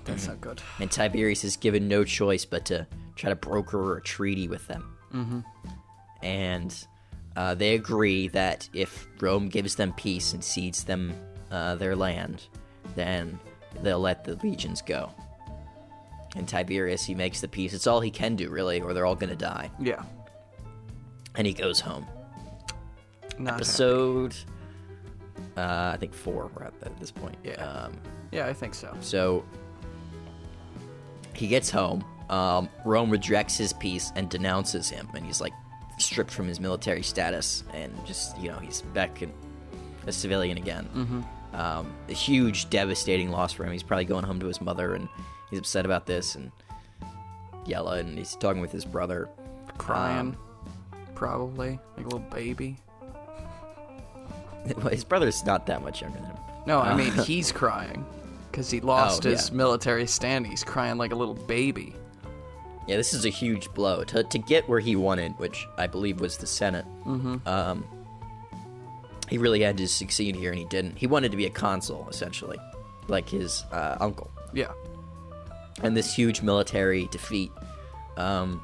[0.04, 0.62] That's not good.
[0.78, 4.96] and Tiberius is given no choice but to try to broker a treaty with them.
[5.12, 5.40] Mm-hmm.
[6.22, 6.86] And
[7.36, 11.12] uh, they agree that if Rome gives them peace and cedes them
[11.50, 12.46] uh, their land,
[12.94, 13.38] then
[13.82, 15.12] they'll let the legions go.
[16.36, 17.74] And Tiberius, he makes the peace.
[17.74, 19.70] It's all he can do, really, or they're all going to die.
[19.80, 20.02] Yeah.
[21.34, 22.06] And he goes home.
[23.38, 23.54] Not.
[23.54, 24.34] Episode,
[25.56, 26.50] uh, I think four.
[26.54, 27.36] We're at, at this point.
[27.42, 27.54] Yeah.
[27.64, 27.92] Um,
[28.32, 28.96] Yeah, I think so.
[29.00, 29.44] So
[31.34, 32.04] he gets home.
[32.28, 35.52] Um, Rome rejects his peace and denounces him, and he's like
[35.98, 39.32] stripped from his military status, and just you know he's back in
[40.06, 40.88] a civilian again.
[40.94, 41.20] Mm-hmm.
[41.52, 43.72] Um, a huge, devastating loss for him.
[43.72, 45.08] He's probably going home to his mother, and
[45.50, 46.52] he's upset about this, and
[47.66, 49.28] yella, and he's talking with his brother.
[49.78, 50.18] Crying.
[50.18, 50.36] Um,
[51.14, 51.78] probably.
[51.96, 52.76] Like a little baby.
[54.76, 56.36] well, his brother's not that much younger than him.
[56.66, 58.04] No, I mean, he's crying.
[58.50, 59.56] Because he lost Oh, his yeah.
[59.56, 60.46] military stand.
[60.46, 61.94] He's crying like a little baby.
[62.88, 66.20] Yeah, this is a huge blow to to get where he wanted, which I believe
[66.20, 66.84] was the Senate.
[67.06, 67.46] Mm-hmm.
[67.46, 67.84] Um,
[69.28, 70.98] he really had to succeed here, and he didn't.
[70.98, 72.58] He wanted to be a consul, essentially,
[73.06, 74.30] like his uh, uncle.
[74.52, 74.72] Yeah.
[75.82, 77.50] And this huge military defeat
[78.16, 78.60] um,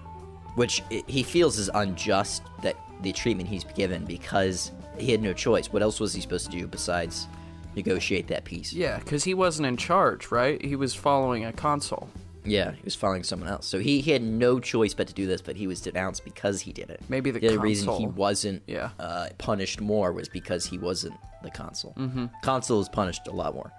[0.56, 5.32] which i- he feels is unjust that the treatment he's given because he had no
[5.32, 5.72] choice.
[5.72, 7.26] What else was he supposed to do besides
[7.76, 8.72] negotiate that peace?
[8.72, 10.62] Yeah, because he wasn't in charge, right?
[10.64, 12.08] He was following a consul.
[12.44, 13.66] Yeah, he was following someone else.
[13.66, 16.60] So he, he had no choice but to do this, but he was denounced because
[16.60, 17.00] he did it.
[17.08, 18.90] Maybe the other reason he wasn't Yeah.
[19.00, 21.92] uh, punished more was because he wasn't the consul.
[21.98, 22.26] Mm-hmm.
[22.42, 23.72] Consul is punished a lot more.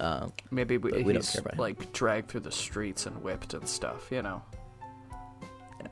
[0.00, 1.58] Um, Maybe we, we don't he's care about him.
[1.60, 4.10] like dragged through the streets and whipped and stuff.
[4.10, 4.42] You know.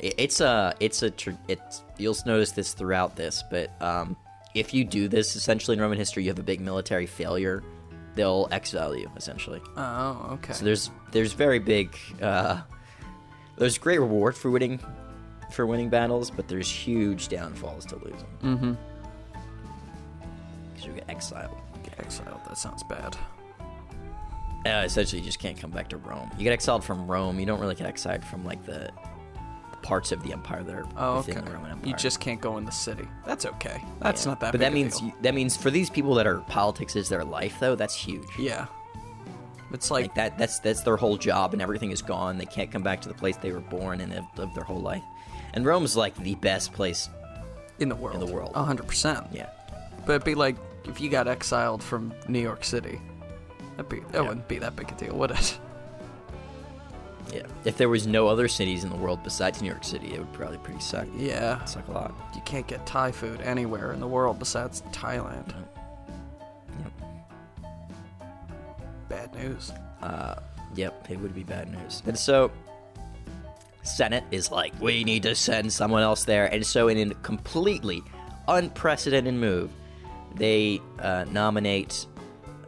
[0.00, 4.16] it- it's a it's a tr- it's you'll notice this throughout this, but um,
[4.56, 7.62] if you do this essentially in Roman history, you have a big military failure.
[8.14, 9.60] They'll exile you essentially.
[9.76, 10.54] Oh, okay.
[10.54, 12.62] So there's there's very big uh,
[13.58, 14.80] there's great reward for winning
[15.52, 18.26] for winning battles, but there's huge downfalls to losing.
[18.42, 18.74] Mm-hmm.
[20.72, 21.56] Because you get exiled.
[21.82, 22.40] Get exiled.
[22.48, 23.16] That sounds bad.
[24.66, 26.30] Uh, essentially, you just can't come back to Rome.
[26.36, 27.38] You get exiled from Rome.
[27.38, 28.90] You don't really get exiled from like the
[29.86, 31.46] parts of the empire that are Oh, within okay.
[31.46, 31.88] the Roman Empire.
[31.88, 33.06] You just can't go in the city.
[33.24, 33.82] That's okay.
[34.00, 34.30] That's Yeah.
[34.32, 34.46] not that.
[34.52, 35.08] But big that a means deal.
[35.08, 37.76] you, that means for these people that are politics is their life, though.
[37.76, 38.26] That's huge.
[38.38, 38.66] yeah.
[39.72, 40.38] It's like, Like that.
[40.38, 42.38] That's that's their whole job, and everything is gone.
[42.38, 44.80] They can't come back to the place they were born and have lived their whole
[44.80, 45.02] life.
[45.54, 47.08] And Rome's like the best place.
[47.78, 48.20] in the world.
[48.20, 48.52] In the world.
[48.54, 49.26] A hundred percent.
[49.32, 49.50] Yeah.
[50.06, 53.00] But it'd be like if you got exiled from New York City.
[53.76, 54.20] That'd be that Yeah.
[54.28, 55.58] wouldn't be that big a deal, would it?
[57.32, 57.46] Yeah.
[57.64, 60.32] If there was no other cities in the world besides New York City, it would
[60.32, 61.06] probably pretty suck.
[61.16, 61.64] Yeah.
[61.64, 62.14] Suck a lot.
[62.34, 65.54] You can't get Thai food anywhere in the world besides Thailand.
[66.82, 66.92] Yep.
[69.08, 69.72] Bad news.
[70.02, 70.36] Uh,
[70.74, 72.02] yep, it would be bad news.
[72.06, 72.50] And so,
[73.82, 76.46] Senate is like, we need to send someone else there.
[76.46, 78.02] And so, in a completely
[78.46, 79.70] unprecedented move,
[80.34, 82.06] they uh, nominate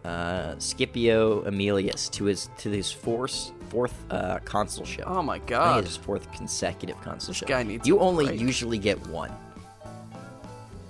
[0.05, 5.05] uh, Scipio Aemilius to his to his fourth fourth uh, consulship.
[5.07, 5.85] Oh my god.
[5.85, 7.49] his fourth consecutive consulship.
[7.49, 8.41] guy needs you only break.
[8.41, 9.33] usually get one.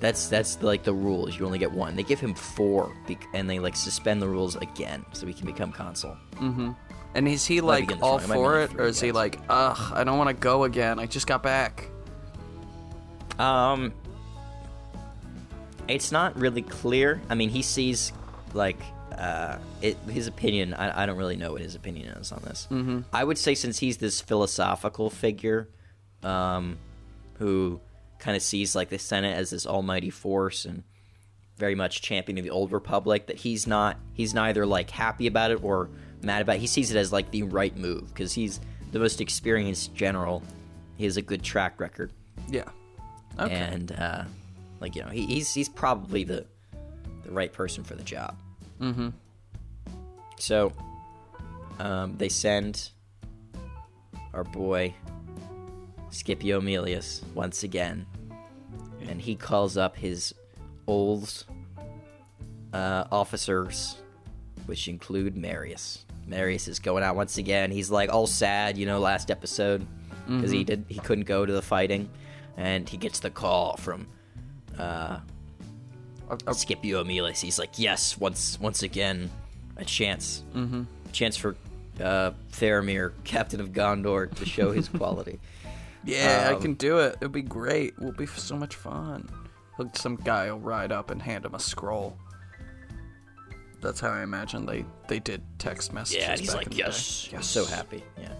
[0.01, 1.38] That's that's like the rules.
[1.38, 1.97] You only get one.
[1.97, 2.95] They give him four,
[3.35, 6.17] and they like suspend the rules again, so he can become consul.
[6.37, 6.71] Mm-hmm.
[7.14, 8.29] And is he like all wrong.
[8.29, 11.01] For it, or is he like, ugh, I don't want to go again.
[11.01, 11.88] I just got back.
[13.41, 13.93] Um,
[15.88, 17.21] it's not really clear.
[17.29, 18.12] I mean, he sees
[18.55, 18.81] like
[19.18, 20.74] uh, it, his opinion.
[20.74, 22.68] I, I don't really know what his opinion is on this.
[22.70, 23.00] Mm-hmm.
[23.12, 25.68] I would say since he's this philosophical figure,
[26.22, 26.78] um,
[27.38, 27.81] who
[28.18, 30.83] kind of sees like the Senate as this almighty force and
[31.57, 33.96] very much championing the old republic, that he's not.
[34.12, 35.88] He's neither like happy about it or
[36.22, 36.57] mad about.
[36.57, 36.61] it.
[36.61, 38.61] He sees it as like the right move because he's
[38.92, 40.42] the most experienced general.
[40.96, 42.12] He has a good track record
[42.48, 42.64] Yeah.
[43.38, 43.54] Okay.
[43.54, 44.24] and uh,
[44.81, 46.44] like you know he, he's he's probably the
[47.24, 48.37] the right person for the job.
[48.81, 49.09] Mm-hmm.
[50.38, 50.73] So
[51.79, 52.91] um, they send
[54.35, 54.95] our boy
[56.11, 58.07] Scipio Aemilius once again,
[59.09, 60.35] and he calls up his
[60.87, 61.45] old
[62.73, 63.97] uh, officers,
[64.67, 66.05] which include Marius.
[66.27, 67.71] Marius is going out once again.
[67.71, 69.87] He's like all sad, you know, last episode
[70.27, 72.09] because he did he couldn't go to the fighting,
[72.57, 74.07] and he gets the call from
[74.79, 75.19] uh,
[76.53, 77.41] Scipio Aemilius.
[77.41, 79.31] He's like, yes, once once again,
[79.77, 80.83] a chance, mm-hmm.
[80.83, 81.57] a chance for
[82.01, 85.38] uh, Faramir, Captain of Gondor, to show his quality.
[86.05, 87.17] Yeah, I Um, can do it.
[87.17, 87.99] It'll be great.
[87.99, 89.29] We'll be so much fun.
[89.95, 92.17] Some guy will ride up and hand him a scroll.
[93.83, 96.23] That's how I imagine they they did text messages.
[96.23, 98.03] Yeah, and he's like, yes, yes, so happy.
[98.19, 98.33] Yeah,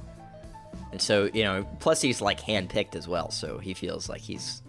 [0.93, 4.63] and so you know, plus he's like handpicked as well, so he feels like he's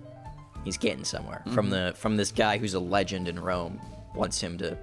[0.66, 3.80] he's getting somewhere from the from this guy who's a legend in Rome.
[4.16, 4.78] Wants him to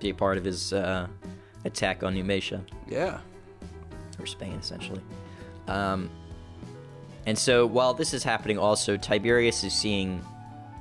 [0.00, 1.06] be a part of his uh,
[1.64, 2.62] attack on Numantia.
[2.88, 3.20] Yeah.
[4.18, 5.00] or Spain, essentially.
[5.68, 6.10] Um,
[7.26, 10.24] and so while this is happening, also Tiberius is seeing,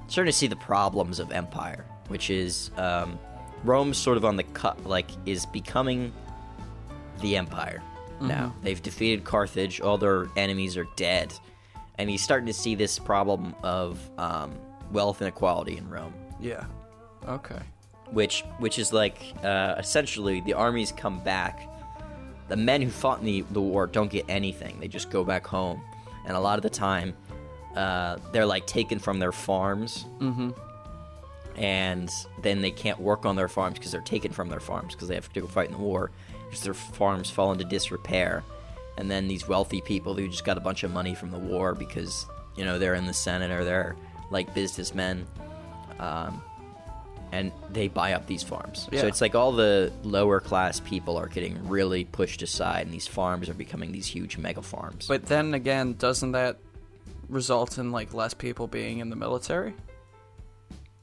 [0.08, 3.19] starting to see the problems of empire, which is um,
[3.63, 6.12] Rome's sort of on the cut, like is becoming
[7.21, 7.82] the empire
[8.21, 8.53] now.
[8.63, 11.34] They've defeated Carthage; all their enemies are dead,
[11.99, 14.57] and he's starting to see this problem of um,
[14.91, 16.65] wealth inequality in Rome Yeah.
[17.27, 17.59] Okay.
[18.12, 21.67] which which is like uh, essentially the armies come back.
[22.47, 25.45] The men who fought in the, the war don't get anything; they just go back
[25.45, 25.79] home,
[26.25, 27.13] and a lot of the time,
[27.75, 30.49] uh, they're like taken from their farms, mm-hmm.
[31.62, 32.09] and
[32.41, 35.15] then they can't work on their farms because they're taken from their farms because they
[35.15, 36.09] have to go fight in the war.
[36.45, 38.43] Because their farms fall into disrepair,
[38.99, 41.73] and then these wealthy people who just got a bunch of money from the war
[41.73, 43.95] because you know they're in the Senate or they're
[44.29, 45.25] like businessmen.
[45.99, 46.43] Um,
[47.31, 48.89] and they buy up these farms.
[48.91, 49.01] Yeah.
[49.01, 53.05] So it's like all the lower class people are getting really pushed aside, and these
[53.05, 55.07] farms are becoming these huge mega farms.
[55.07, 56.57] But then again, doesn't that
[57.29, 59.75] result in like less people being in the military,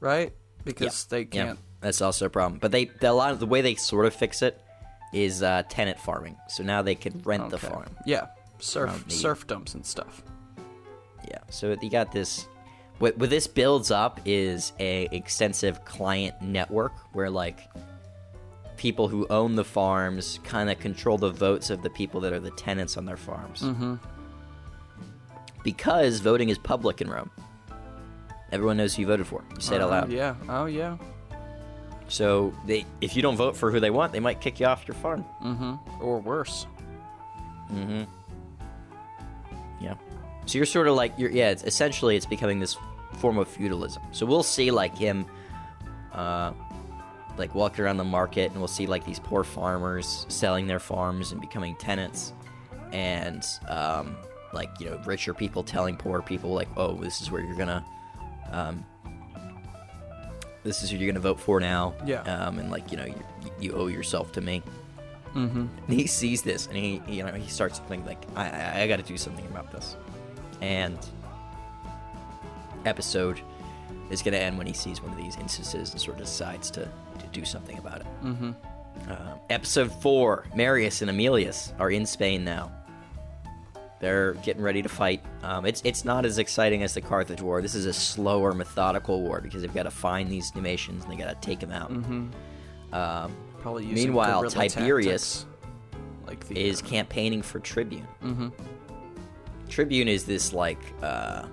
[0.01, 0.33] right?
[0.65, 1.57] Because they can't.
[1.57, 1.65] Yeah.
[1.79, 2.59] that's also a problem.
[2.59, 4.61] But they the, a lot of the way they sort of fix it
[5.13, 6.35] is uh, tenant farming.
[6.49, 7.87] So now they can rent the farm.
[8.05, 8.27] Yeah,
[8.59, 10.21] serf Around the- serfdoms and stuff.
[11.27, 11.39] Yeah.
[11.49, 12.47] So you got this.
[12.99, 17.59] What, what this builds up is a extensive client network where like
[18.77, 22.39] people who own the farms kind of control the votes of the people that are
[22.39, 23.61] the tenants on their farms.
[23.61, 23.95] Mm-hmm.
[25.63, 27.29] Because voting is public in Rome.
[28.51, 29.43] Everyone knows who you voted for.
[29.55, 30.11] You say it out Uh, loud.
[30.11, 30.35] Yeah.
[30.47, 30.97] Oh yeah.
[32.07, 34.87] So they, if you don't vote for who they want, they might kick you off
[34.87, 35.25] your farm.
[35.99, 36.65] Or worse.
[37.71, 38.03] Mm-hmm.
[39.81, 39.95] Yeah.
[40.45, 41.49] So you're sort of like you're yeah.
[41.49, 42.77] It's essentially it's becoming this
[43.15, 44.01] form of feudalism.
[44.11, 45.25] So we'll see like him,
[46.13, 46.53] uh,
[47.37, 51.33] like walking around the market, and we'll see like these poor farmers selling their farms
[51.33, 52.33] and becoming tenants,
[52.93, 54.15] and um,
[54.53, 57.83] like you know richer people telling poor people like, oh, this is where you're gonna,
[58.51, 58.85] um,
[60.67, 61.93] this is who you're gonna vote for now.
[62.05, 62.21] Yeah.
[62.23, 63.23] Um, and like you know you,
[63.59, 64.61] you owe yourself to me.
[65.33, 65.91] Mm-hmm.
[65.91, 68.97] He sees this and he you know he starts thinking like I I, I got
[68.97, 69.95] to do something about this,
[70.61, 70.97] and
[72.85, 73.41] episode
[74.09, 76.71] is going to end when he sees one of these instances and sort of decides
[76.71, 78.07] to, to do something about it.
[78.23, 78.51] Mm-hmm.
[79.09, 82.71] Uh, episode four: Marius and Aemilius are in Spain now.
[83.99, 85.23] They're getting ready to fight.
[85.41, 87.61] Um, it's it's not as exciting as the Carthage War.
[87.61, 91.17] This is a slower, methodical war because they've got to find these nations and they
[91.17, 91.89] got to take them out.
[92.93, 95.45] Um, Probably Meanwhile, Tiberius
[96.27, 98.07] like the is campaigning for tribune.
[98.23, 98.49] Mm-hmm.
[99.69, 101.47] Tribune is this like uh,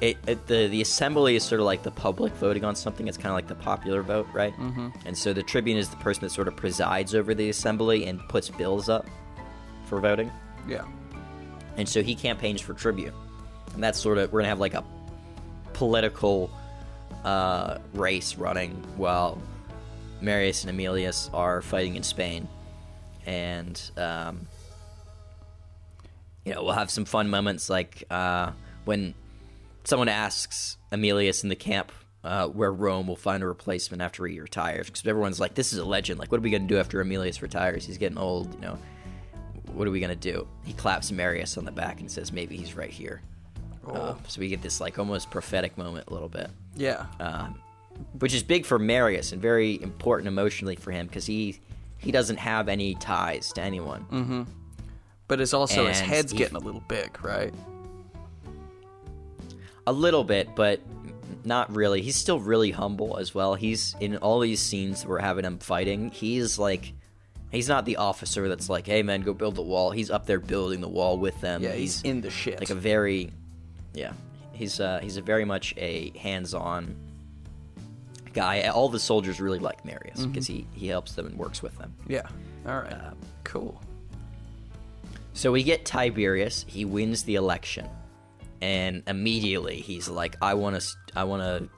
[0.00, 3.06] it, it the the assembly is sort of like the public voting on something.
[3.06, 4.54] It's kind of like the popular vote, right?
[4.54, 4.88] Mm-hmm.
[5.06, 8.20] And so the tribune is the person that sort of presides over the assembly and
[8.28, 9.06] puts bills up
[9.88, 10.30] for voting.
[10.68, 10.84] yeah.
[11.76, 13.14] And so he campaigns for tribune,
[13.74, 14.84] and that's sort of we're gonna have like a
[15.72, 16.50] political
[17.24, 19.40] uh, race running while
[20.20, 22.48] Marius and Aemilius are fighting in Spain,
[23.26, 24.48] and um,
[26.44, 28.50] you know we'll have some fun moments like uh,
[28.84, 29.14] when
[29.84, 31.92] someone asks Aemilius in the camp
[32.24, 35.78] uh, where Rome will find a replacement after he retires, because everyone's like, "This is
[35.78, 36.18] a legend.
[36.18, 37.86] Like, what are we gonna do after Aemilius retires?
[37.86, 38.78] He's getting old, you know."
[39.78, 40.46] What are we gonna do?
[40.64, 43.22] He claps Marius on the back and says, "Maybe he's right here."
[43.88, 47.06] Uh, so we get this like almost prophetic moment a little bit, Yeah.
[47.20, 47.58] um,
[48.18, 51.60] which is big for Marius and very important emotionally for him because he
[51.96, 54.46] he doesn't have any ties to anyone.
[55.28, 57.54] but it's also his head's he- getting a little big, right?
[59.86, 60.80] A little bit, but
[61.44, 62.02] not really.
[62.02, 63.54] He's still really humble as well.
[63.54, 66.10] He's in all these scenes we're having him fighting.
[66.10, 66.92] He's like,
[67.50, 70.40] he's not the officer that's like, "Hey man, go build the wall." He's up there
[70.40, 71.62] building the wall with them.
[71.62, 72.60] Yeah, he's, in the shit.
[72.60, 73.32] like a very,
[73.94, 74.12] yeah.
[74.52, 76.96] He's uh, he's a very much a hands-on
[78.32, 78.66] guy.
[78.68, 81.94] All the soldiers really like Marius because he he helps them and works with them.
[82.06, 82.26] yeah.
[82.66, 82.92] All right.
[82.92, 83.80] Um, cool.
[85.32, 86.64] So we get Tiberius.
[86.66, 87.88] He wins the election,
[88.60, 91.68] and immediately he's like, "I want to, I want to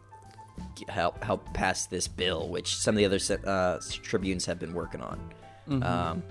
[0.90, 5.02] help help pass this bill, which some of the other uh, tribunes have been working
[5.02, 5.20] on,
[5.68, 6.22] um,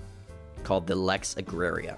[0.63, 1.97] called the Lex Agraria.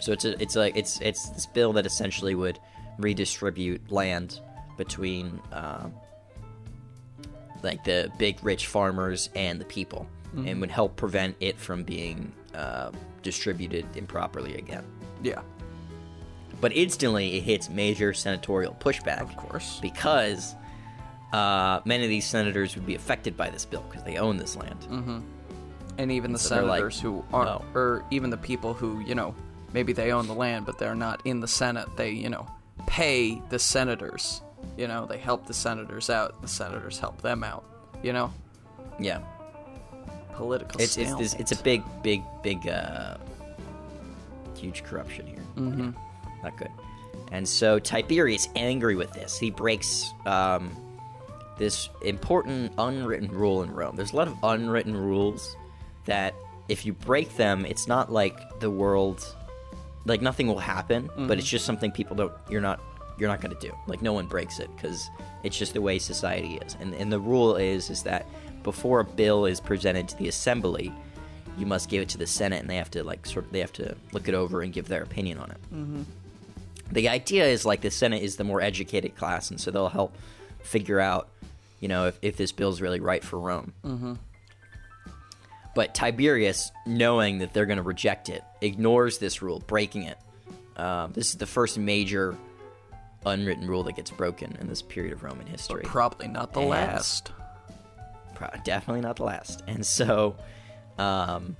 [0.00, 2.58] So it's a, it's like it's it's this bill that essentially would
[2.98, 4.40] redistribute land
[4.76, 5.94] between um,
[7.62, 12.32] like the big rich farmers and the people, and would help prevent it from being
[12.54, 12.90] uh,
[13.22, 14.84] distributed improperly again.
[15.22, 15.42] Yeah.
[16.60, 19.20] But instantly, it hits major senatorial pushback.
[19.20, 19.78] Of course.
[19.80, 20.54] Because
[21.32, 24.56] uh, many of these senators would be affected by this bill because they own this
[24.56, 24.80] land.
[24.90, 25.22] Mm.
[25.98, 27.64] And even the so they're like, senators who aren't, no.
[27.80, 29.34] or even the people who, you know,
[29.72, 31.88] maybe they own the land, but they're not in the Senate.
[31.96, 32.46] They, you know,
[32.86, 34.42] pay the senators.
[34.76, 36.40] You know, they help the senators out.
[36.42, 37.64] The senators help them out.
[38.02, 38.32] You know,
[38.98, 39.20] Yeah,
[40.34, 40.80] political.
[40.80, 43.16] it's it's this, it's a big, big, big, uh,
[44.56, 45.42] huge corruption here.
[45.56, 45.90] Mm-hmm.
[46.42, 46.70] not good.
[47.32, 50.74] And so Tiberius, angry with this, he breaks um,
[51.58, 53.96] this important unwritten rule in Rome.
[53.96, 55.56] There's a lot of unwritten rules
[56.06, 56.34] that
[56.68, 59.34] if you break them, it's not like the world,
[60.06, 62.32] like nothing will happen, but it's just something people don't.
[62.48, 62.80] You're not.
[63.16, 63.72] You're not going to do.
[63.86, 65.08] Like no one breaks it because
[65.44, 66.76] it's just the way society is.
[66.80, 68.26] And and the rule is is that
[68.64, 70.92] before a bill is presented to the assembly,
[71.56, 73.60] you must give it to the Senate, and they have to like sort of they
[73.60, 75.60] have to look it over and give their opinion on it.
[75.72, 76.02] Mm-hmm.
[76.92, 80.16] The idea is like the Senate is the more educated class, and so they'll help
[80.60, 81.28] figure out,
[81.80, 83.72] you know, if, if this bill's really right for Rome.
[83.84, 84.14] Mm-hmm.
[85.74, 90.18] But Tiberius, knowing that they're going to reject it, ignores this rule, breaking it,
[90.76, 92.36] Um, this is the first major
[93.24, 95.82] unwritten rule that gets broken in this period of Roman history.
[95.84, 97.30] Probably not the And- last.
[98.34, 99.62] Pro- definitely not the last.
[99.68, 100.34] And so,
[100.98, 101.56] um,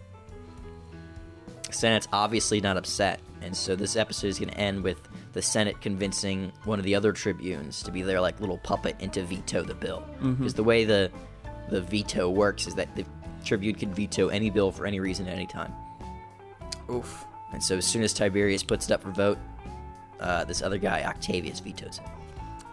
[1.70, 3.20] Senate's obviously not upset.
[3.42, 4.98] And so this episode is going to end with
[5.32, 9.12] the Senate convincing one of the other tribunes to be their like little puppet and
[9.12, 10.02] to veto the bill.
[10.22, 11.10] Because the way the
[11.70, 13.04] the veto works is that the
[13.44, 15.72] tribune can veto any bill for any reason at any time.
[16.90, 17.26] Oof.
[17.52, 19.38] And so as soon as Tiberius puts it up for vote,
[20.20, 22.10] uh, this other guy Octavius vetoes it.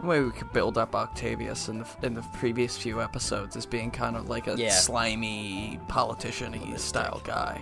[0.03, 3.91] Maybe we could build up Octavius in the in the previous few episodes as being
[3.91, 4.71] kind of like a Yeah.
[4.71, 7.61] slimy politician-y style guy,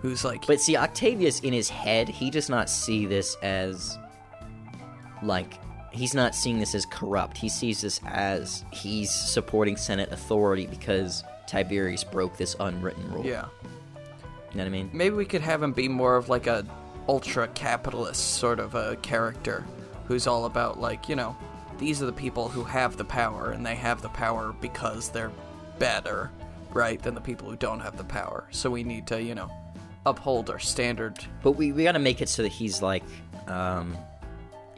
[0.00, 3.98] who's like, But see, Octavius in his head, he does not see this as
[5.22, 5.58] like
[5.90, 7.36] he's not seeing this as corrupt.
[7.36, 13.26] He sees this as he's supporting Senate authority because Tiberius broke this unwritten rule.
[13.26, 13.46] yeah,
[14.52, 14.90] You know what I mean?
[14.92, 16.64] maybe we could have him be more of like a
[17.08, 19.64] ultra capitalist sort of a character,
[20.06, 21.36] who's all about like you know,
[21.78, 25.32] these are the people who have the power, and they have the power because they're
[25.78, 26.30] better,
[26.70, 28.46] right, than the people who don't have the power.
[28.50, 29.50] So we need to you know,
[30.06, 31.18] uphold our standard.
[31.42, 33.04] But we, we gotta make it so that he's like
[33.48, 33.96] um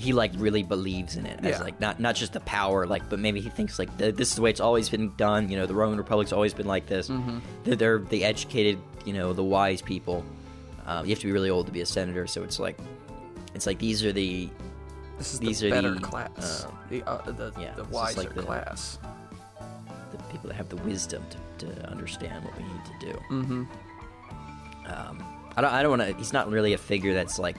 [0.00, 1.62] he like really believes in it as Yeah.
[1.62, 4.34] like not not just the power like but maybe he thinks like th- this is
[4.36, 7.08] the way it's always been done you know the roman republic's always been like this
[7.08, 7.38] Mm-hmm.
[7.64, 10.24] they're, they're the educated you know the wise people
[10.86, 12.76] um, you have to be really old to be a senator so it's like
[13.54, 14.48] it's like these are the
[15.18, 18.20] This is These the are better the, class, uh, the uh, the, yeah, the wiser
[18.22, 18.98] like the- class.
[20.12, 21.22] the people that have the wisdom
[21.58, 23.12] to, to understand what we need to do.
[23.30, 23.62] Mm-hmm.
[24.86, 25.24] Um,
[25.56, 25.72] I don't.
[25.72, 26.16] I don't want to.
[26.16, 27.56] He's not really a figure that's like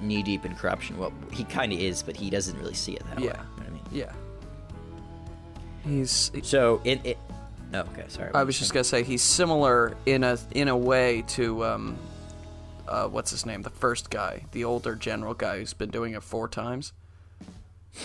[0.00, 0.98] knee deep in corruption.
[0.98, 3.26] Well, he kind of is, but he doesn't really see it that way.
[3.26, 3.42] Yeah.
[3.56, 3.82] You know I mean?
[3.92, 4.12] Yeah.
[5.84, 6.30] He's.
[6.42, 7.04] So it.
[7.04, 7.18] it
[7.74, 8.04] oh, okay.
[8.08, 8.30] Sorry.
[8.34, 11.98] I was just gonna say he's similar in a in a way to um,
[12.88, 13.62] uh, what's his name?
[13.62, 16.92] The first guy, the older general guy who's been doing it four times.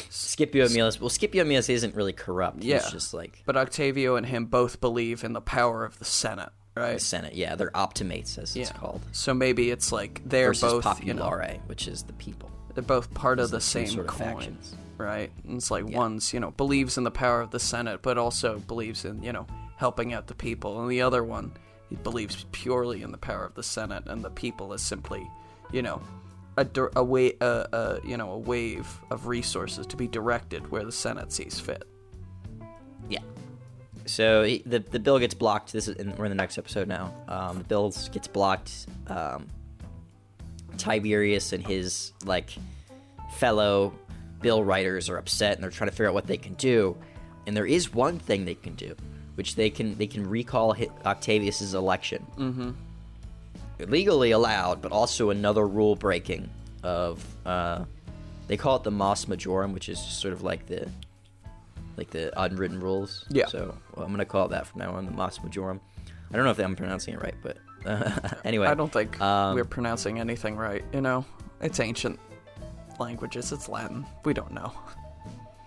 [0.10, 1.00] Scipio Aemilius.
[1.00, 2.64] Well, Scipio Aemilius isn't really corrupt.
[2.64, 2.80] Yeah.
[2.80, 6.50] He's just like But Octavio and him both believe in the power of the Senate,
[6.76, 6.94] right?
[6.94, 7.34] the Senate.
[7.36, 8.78] Yeah, they're optimates, as it's Yeah.
[8.78, 9.02] called.
[9.12, 12.52] So maybe it's like they're Versus both, you know, populare, which is the people.
[12.74, 14.76] they're both part of the the two same sort of coin, factions.
[14.98, 15.32] right?
[15.48, 18.60] And it's like one's, you know, believes in the power of the Senate, but also
[18.60, 19.48] believes in, you know,
[19.78, 21.52] helping out the people, and the other one,
[21.90, 25.26] he believes purely in the power of the Senate, and the people is simply,
[25.72, 26.02] you know,
[26.58, 30.70] a dir- a way, a, a you know, a wave of resources to be directed
[30.72, 31.84] where the Senate sees fit.
[34.06, 35.74] So he- the the bill gets blocked.
[35.74, 37.14] This is in, we're in the next episode now.
[37.28, 38.88] Um, the bill gets blocked.
[39.08, 39.48] Um,
[40.78, 42.52] Tiberius and his like
[43.38, 43.94] fellow
[44.42, 46.98] bill writers are upset and they're trying to figure out what they can do.
[47.48, 48.96] And there is one thing they can do,
[49.36, 50.76] which they can they can recall
[51.06, 52.26] Octavius's election.
[52.38, 52.72] Mm-hmm.
[53.92, 56.50] Legally allowed, but also another rule breaking
[56.84, 57.84] of uh,
[58.48, 60.88] they call it the Mos Majorum, which is sort of like the
[61.98, 63.26] like the unwritten rules.
[63.30, 63.48] Yeah.
[63.48, 65.80] So well, I'm gonna call it that from now on, the Mos Majorum.
[66.32, 67.58] I don't know if I'm pronouncing it right, but
[68.46, 68.68] anyway.
[68.68, 70.84] I don't think um, we're pronouncing anything right.
[70.94, 71.26] You know,
[71.62, 72.20] it's ancient
[73.00, 73.52] languages.
[73.52, 74.06] It's Latin.
[74.24, 74.72] We don't know.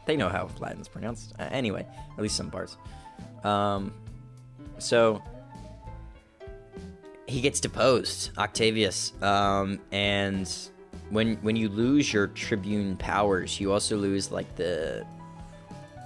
[0.07, 1.35] They know how Latin's pronounced.
[1.39, 2.77] Uh, anyway, at least some parts.
[3.45, 3.93] Um,
[4.79, 5.23] so
[7.27, 10.51] he gets deposed, Octavius, um, and
[11.11, 15.07] when when you lose your tribune powers, you also lose like the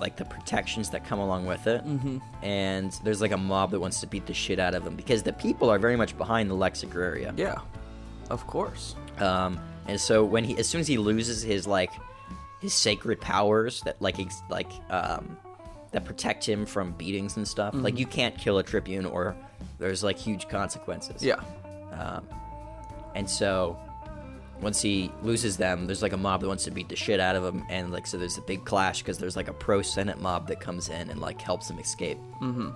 [0.02, 1.86] like the protections that come along with it.
[1.86, 2.18] Mm-hmm.
[2.42, 5.22] And there's like a mob that wants to beat the shit out of him because
[5.22, 7.32] the people are very much behind the Lex Agraria.
[7.38, 7.60] Yeah,
[8.28, 8.96] of course.
[9.18, 11.92] Um, and so when he, as soon as he loses his like
[12.60, 15.38] his sacred powers that like ex- like um
[15.92, 19.36] that protect him from beatings and stuff, like you can't kill a tribune or
[19.78, 21.22] there's like huge consequences.
[21.22, 21.40] Yeah.
[21.92, 22.26] Um,
[23.14, 23.78] and so
[24.62, 27.34] once he loses them, there's like a mob that wants to beat the shit out
[27.34, 30.20] of him, and like so there's a big clash because there's like a pro Senate
[30.20, 32.18] mob that comes in and like helps him escape.
[32.40, 32.70] Mm-hmm.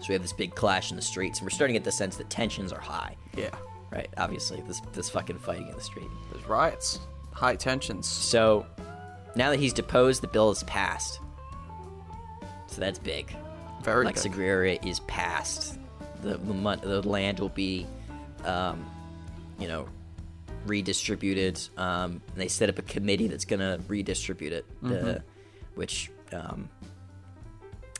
[0.00, 1.92] So we have this big clash in the streets, and we're starting to get the
[1.92, 3.16] sense that tensions are high.
[3.36, 3.50] Yeah.
[3.92, 6.08] Right, obviously, this this fucking fighting in the street.
[6.32, 7.00] There's riots,
[7.32, 8.08] high tensions.
[8.08, 8.66] So
[9.36, 11.20] now that he's deposed, the bill is passed.
[12.66, 13.34] So that's big.
[13.82, 14.32] Very Lex good.
[14.32, 15.78] Agraria is passed.
[16.22, 17.86] The the, the land will be,
[18.44, 18.84] um,
[19.58, 19.88] you know,
[20.66, 21.60] redistributed.
[21.76, 25.18] Um, they set up a committee that's going to redistribute it, uh,
[25.74, 26.68] which um,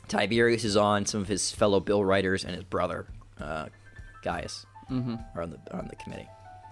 [0.07, 1.05] Tiberius is on.
[1.05, 3.07] Some of his fellow bill writers and his brother
[3.39, 3.67] uh,
[4.23, 4.65] Gaius
[5.35, 6.27] are on the on the committee.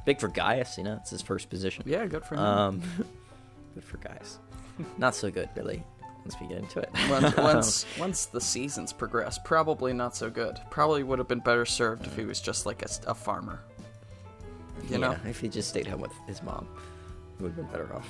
[0.06, 1.84] Big for Gaius, you know, it's his first position.
[1.86, 2.42] Yeah, good for him.
[2.42, 2.82] Um,
[3.76, 4.40] good for Gaius.
[4.98, 5.84] Not so good, really.
[6.24, 6.90] Once we get into it.
[7.10, 10.60] once, once once the seasons progress, probably not so good.
[10.70, 13.62] Probably would have been better served if he was just like a farmer.
[14.88, 15.12] You know.
[15.12, 16.68] Yeah, if he just stayed home with his mom,
[17.38, 18.08] he would have been better off.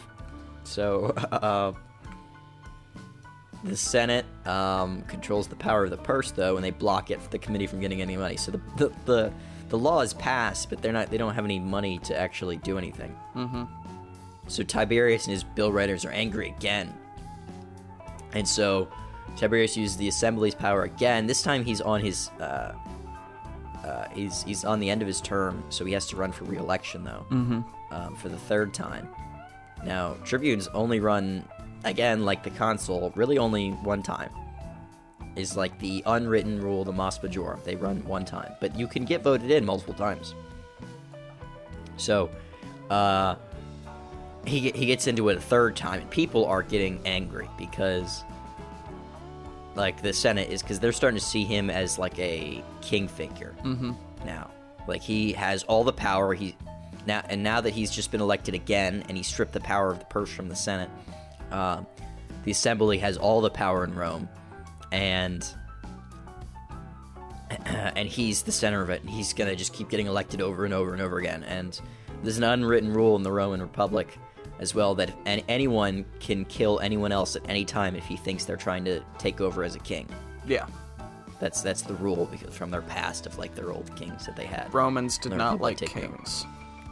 [0.63, 1.73] So, uh,
[3.63, 7.29] the Senate um, controls the power of the purse, though, and they block it for
[7.29, 8.37] the committee from getting any money.
[8.37, 9.33] So the the the,
[9.69, 11.09] the law is passed, but they're not.
[11.09, 13.15] They don't have any money to actually do anything.
[13.35, 13.63] Mm-hmm.
[14.47, 16.93] So Tiberius and his bill writers are angry again,
[18.33, 18.87] and so
[19.35, 21.27] Tiberius uses the assembly's power again.
[21.27, 22.29] This time he's on his.
[22.39, 22.73] Uh,
[23.83, 26.45] uh, he's he's on the end of his term, so he has to run for
[26.45, 27.61] re-election though, mm-hmm.
[27.91, 29.07] um, for the third time.
[29.85, 31.45] Now tribunes only run
[31.85, 34.29] again, like the consul, really only one time.
[35.35, 37.63] Is like the unwritten rule, the Mos Majorum.
[37.63, 40.33] They run one time, but you can get voted in multiple times.
[41.95, 42.29] So,
[42.89, 43.35] uh,
[44.45, 48.23] he he gets into it a third time, and people are getting angry because,
[49.79, 53.55] like, the Senate is because they're starting to see him as like a king figure
[53.63, 53.93] Mm-hmm.
[54.25, 54.51] now.
[54.87, 56.33] Like he has all the power.
[56.33, 56.55] He
[57.07, 59.99] now and now that he's just been elected again, and he stripped the power of
[59.99, 60.89] the purse from the Senate.
[61.51, 61.83] Uh,
[62.43, 64.27] the assembly has all the power in Rome,
[64.91, 65.47] and
[67.65, 69.01] and he's the center of it.
[69.01, 71.43] And he's gonna just keep getting elected over and over and over again.
[71.43, 71.79] And
[72.23, 74.17] there's an unwritten rule in the Roman Republic
[74.59, 78.45] as well that an- anyone can kill anyone else at any time if he thinks
[78.45, 80.07] they're trying to take over as a king.
[80.45, 80.67] Yeah.
[81.39, 84.45] That's that's the rule because from their past of like their old kings that they
[84.45, 84.73] had.
[84.73, 86.07] Romans did Their not people like take over.
[86.07, 86.45] kings.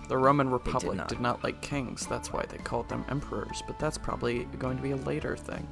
[0.07, 2.07] The Roman Republic did not like kings.
[2.07, 3.61] That's why they called them emperors.
[3.67, 5.67] But that's probably going to be a later thing.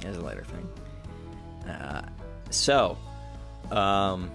[0.00, 0.68] There's a later thing.
[1.72, 2.02] Uh,
[2.50, 2.98] so,
[3.70, 4.30] um,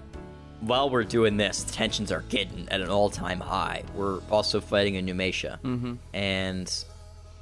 [0.66, 3.84] while we're doing this, tensions are getting at an all-time high.
[3.95, 5.93] We're also fighting in Numantia, mm-hmm.
[6.14, 6.86] and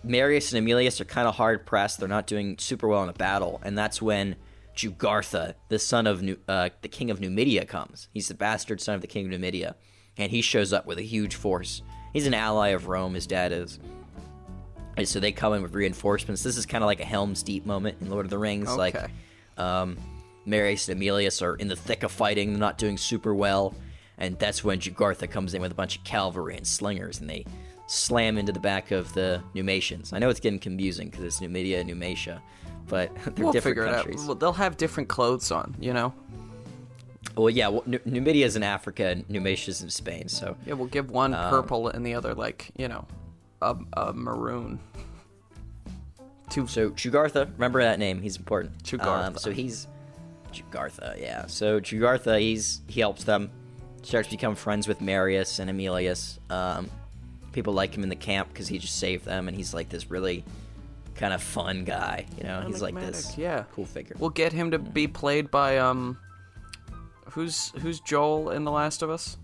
[0.03, 1.99] Marius and Aemilius are kind of hard pressed.
[1.99, 4.35] They're not doing super well in a battle, and that's when
[4.75, 8.07] Jugurtha, the son of Nu- uh, the king of Numidia, comes.
[8.13, 9.75] He's the bastard son of the king of Numidia,
[10.17, 11.81] and he shows up with a huge force.
[12.13, 13.13] He's an ally of Rome.
[13.13, 13.79] His dad is.
[14.97, 16.43] And so they come in with reinforcements.
[16.43, 18.75] This is kind of like a Helm's Deep moment in Lord of the Rings.
[18.75, 18.97] Like,
[19.57, 19.97] um,
[20.45, 23.73] Marius and Aemilius are in the thick of fighting, they're not doing super well,
[24.17, 27.45] and that's when Jugurtha comes in with a bunch of cavalry and slingers, and they
[27.87, 30.13] slam into the back of the Numantians.
[30.13, 32.39] I know it's getting confusing because it's Numidia and Numantia,
[32.87, 34.21] but they're We'll different figure it countries.
[34.21, 34.27] out.
[34.27, 36.13] Well, they'll have different clothes on, you know?
[37.35, 40.73] Well, yeah, well, Nu- Numidia is in Africa, and Numantia is in Spain, so Yeah,
[40.73, 43.05] we'll give one Um, purple and the other, like, you know,
[43.61, 44.79] a, a maroon.
[46.49, 46.67] Two.
[46.67, 48.21] So Jugurtha, remember that name?
[48.21, 48.83] He's important.
[48.83, 49.27] Jugurtha.
[49.27, 49.87] Um, so he's
[50.53, 51.45] Jugurtha, yeah.
[51.47, 53.49] So Jugurtha, he's he helps them,
[54.03, 56.39] starts to become friends with Marius and Aemilius.
[56.51, 56.89] Um,
[57.51, 60.09] people like him in the camp because he just saved them, and he's like this
[60.09, 60.43] really
[61.15, 62.25] kind of fun guy.
[62.37, 63.65] You know, he's like this yeah.
[63.73, 64.15] cool figure.
[64.19, 66.17] We'll get him to be played by, um.
[67.31, 69.37] Who's who's Joel in The Last of Us?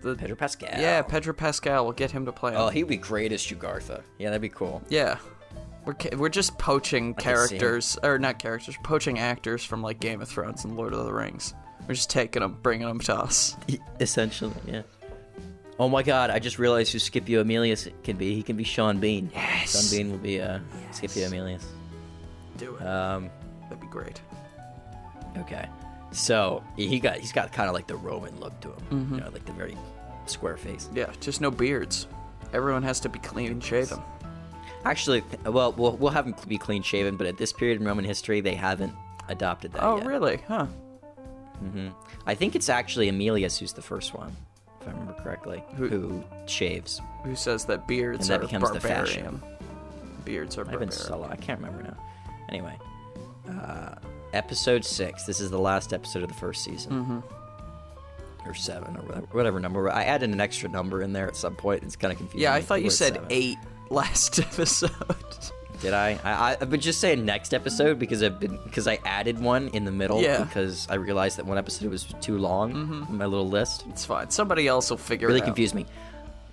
[0.00, 0.80] The Pedro Pascal.
[0.80, 1.84] Yeah, Pedro Pascal.
[1.84, 2.58] We'll get him to play him.
[2.58, 4.02] Oh, he would be great as Jugurtha.
[4.18, 4.82] Yeah, that'd be cool.
[4.88, 5.18] Yeah.
[5.86, 7.14] We're, ca- we're just poaching him.
[7.14, 11.12] characters, or not characters, poaching actors from like Game of Thrones and Lord of the
[11.12, 11.54] Rings.
[11.86, 13.56] We're just taking them, bringing them to us.
[14.00, 14.82] Essentially, yeah.
[15.78, 16.30] Oh my God!
[16.30, 18.34] I just realized who Scipio Aemilius can be.
[18.34, 19.30] He can be Sean Bean.
[19.34, 19.72] Yes.
[19.90, 20.58] Sean Bean will be uh,
[20.90, 21.62] Scipio Aemilius.
[22.56, 22.82] Do it.
[22.86, 23.30] Um,
[23.64, 24.20] That'd be great.
[25.36, 25.68] Okay.
[26.12, 29.14] So he got he's got kind of like the Roman look to him, Mm-hmm.
[29.16, 29.76] you know, like the very
[30.24, 30.88] square face.
[30.94, 32.06] Yeah, just no beards.
[32.54, 34.00] Everyone has to be clean and shaven.
[34.90, 38.04] Actually, well, we'll we'll have them be clean shaven, but at this period in Roman
[38.04, 38.92] history, they haven't
[39.28, 40.06] adopted that Oh, yet.
[40.06, 40.36] really?
[40.46, 40.66] Huh.
[41.64, 41.92] Mhm.
[42.26, 44.34] I think it's actually Aemilius who's the first one,
[44.80, 47.00] if I remember correctly, Who- who, shaves.
[47.24, 49.38] Who says that beards And that are becomes the barbarian?
[49.40, 49.42] fashion.
[50.24, 50.90] Beards are have been.
[51.30, 51.96] I can't remember now.
[52.48, 52.78] Anyway,
[53.48, 53.94] uh,
[54.32, 55.24] episode six.
[55.24, 56.92] This is the last episode of the first season.
[56.92, 57.18] Mm-hmm.
[58.48, 59.90] Or seven, or whatever, whatever number.
[59.90, 61.82] I added an extra number in there at some point.
[61.82, 62.42] It's kind of confusing.
[62.42, 63.26] Yeah, I thought you said seven.
[63.30, 63.56] eight
[63.90, 64.90] last episode.
[65.80, 66.18] Did I?
[66.24, 69.68] I, I I've been just saying next episode because I've been because I added one
[69.68, 70.42] in the middle Yeah.
[70.44, 73.84] because I realized that one episode was too long in my little list.
[73.88, 74.30] it's fine.
[74.30, 75.44] Somebody else will figure Really it out.
[75.44, 75.86] Really confused me.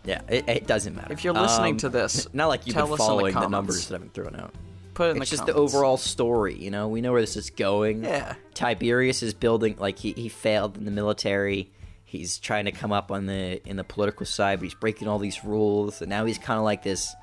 [0.05, 1.13] Yeah, it, it doesn't matter.
[1.13, 3.47] If you're listening Um, to this, not like you've tell been in the following the,
[3.47, 4.53] numbers that I've been throwing out.
[4.93, 6.89] Put it in It's the just the overall story, you know.
[6.89, 8.03] We know where this is going.
[8.03, 8.35] Yeah.
[8.53, 11.71] Tiberius is building like he, he failed in the military.
[12.03, 15.17] He's trying to come up on the in the political side, but he's breaking all
[15.19, 17.15] these rules, and now he's kind of like this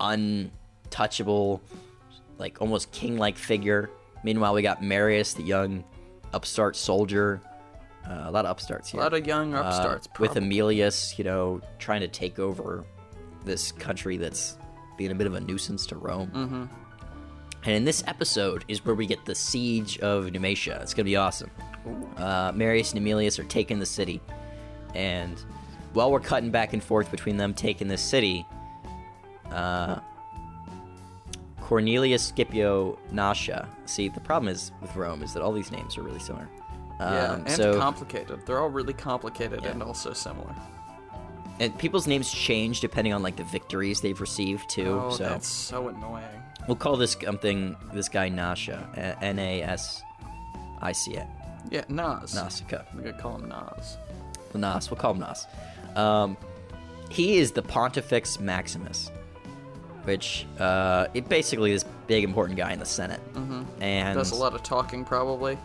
[0.00, 1.60] untouchable,
[2.38, 3.90] like almost king-like figure.
[4.24, 5.84] Meanwhile, we got Marius, the young
[6.32, 7.40] upstart soldier.
[8.08, 9.00] Uh, a lot of upstarts here.
[9.00, 10.08] A lot of young Uh, upstarts.
[10.18, 10.48] with probably.
[10.48, 12.84] Aemilius, you know, trying to take over
[13.44, 14.56] this country that's
[14.96, 16.30] being a bit of a nuisance to Rome.
[16.34, 16.64] Mm-hmm.
[17.64, 20.80] And in this episode is where we get the siege of Numantia.
[20.80, 21.50] It's gonna be awesome.
[22.16, 24.20] Uh, Marius and Emilius are taking the city,
[24.94, 25.38] and
[25.92, 28.46] while we're cutting back and forth between them taking this city,
[29.52, 30.00] uh,
[31.60, 33.68] Cornelius Scipio Nasha.
[33.86, 36.48] See, the problem is with Rome is that all these names are really similar.
[37.00, 38.40] Yeah, Um, and so, complicated.
[38.46, 39.70] They're all really complicated Yeah.
[39.70, 40.54] and also similar.
[41.60, 45.00] and people's names change depending on like the victories they've received too.
[45.06, 46.24] Oh, so that's so annoying.
[46.68, 48.88] we'll call this something this guy Nasha,
[49.20, 50.00] N A S
[50.80, 51.26] I C A,
[51.70, 52.32] Yeah, Nas.
[52.34, 52.84] Nasica.
[52.94, 53.96] We're gonna call him Nas.
[54.54, 54.88] Nas.
[54.90, 55.46] We'll call him Nas.
[55.96, 56.36] Um,
[57.10, 59.10] he is the Pontifex Maximus,
[60.08, 63.62] which uh, it basically this big important guy in the Senate, mm-hmm.
[63.82, 65.58] and Does a lot of talking, probably.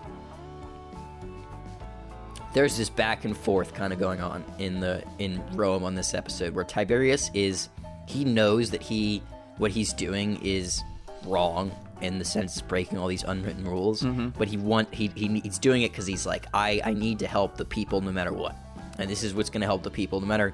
[2.54, 6.14] there's this back and forth kind of going on in the in Rome on this
[6.14, 7.70] episode where Tiberius is
[8.06, 9.24] he knows that he
[9.60, 10.84] what he's doing is
[11.26, 11.72] wrong
[12.02, 14.04] in the sense of breaking all these unwritten rules,
[14.38, 17.28] but he want he, he he's doing it because he's like I I need to
[17.28, 18.58] help the people no matter what,
[19.00, 20.52] and this is what's going to help the people no matter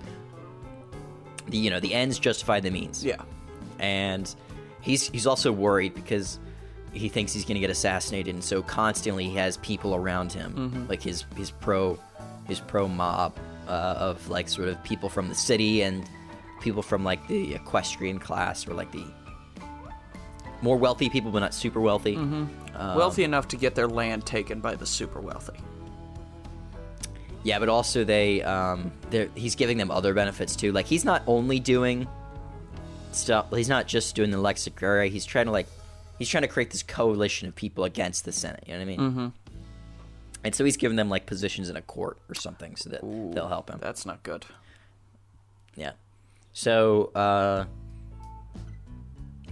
[1.48, 3.24] the you know the ends justify the means Yeah.
[3.80, 4.34] And
[4.82, 6.39] he's he's also worried because
[6.93, 10.88] he thinks he's going to get assassinated, and so constantly he has people around him,
[10.89, 11.99] like his his pro
[12.47, 16.03] his pro mob uh, of like sort of people from the city and
[16.61, 19.05] people from like the equestrian class or like the
[20.61, 22.15] more wealthy people, but not super wealthy.
[22.15, 25.59] Um, wealthy enough to get their land taken by the super wealthy.
[27.43, 30.71] Yeah, but also they um they're he's giving them other benefits too.
[30.71, 32.07] Like he's not only doing
[33.12, 35.68] stuff he's not just doing the Lex Secura, he's trying to like
[36.18, 38.86] he's trying to create this coalition of people against the Senate, you know what I
[38.86, 38.99] mean?
[38.99, 39.28] Mm-hmm.
[40.43, 43.47] And so he's giving them like positions in a court or something so that they'll
[43.47, 43.80] help him.
[43.82, 44.45] That's not good.
[45.76, 45.91] Yeah.
[46.53, 47.66] So, uh,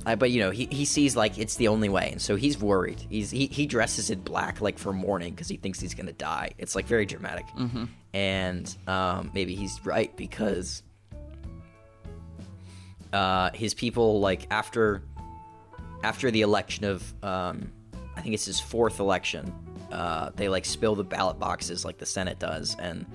[0.05, 2.57] I, but you know, he, he sees like it's the only way, and so he's
[2.57, 3.01] worried.
[3.09, 6.51] He's he, he dresses in black like for mourning because he thinks he's gonna die.
[6.57, 7.85] It's like very dramatic, mm-hmm.
[8.13, 10.83] and um, maybe he's right because
[13.13, 15.03] uh, his people like after
[16.03, 17.71] after the election of um,
[18.15, 19.53] I think it's his fourth election,
[19.91, 23.05] uh, they like spill the ballot boxes like the Senate does, and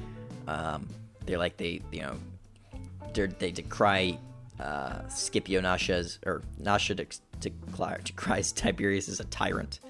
[0.46, 0.88] um,
[1.26, 2.16] they're like they you know
[3.14, 4.18] they decry
[4.60, 9.80] uh, Scipio Nasha's or Nasha dec- declare, decries Tiberius as a tyrant,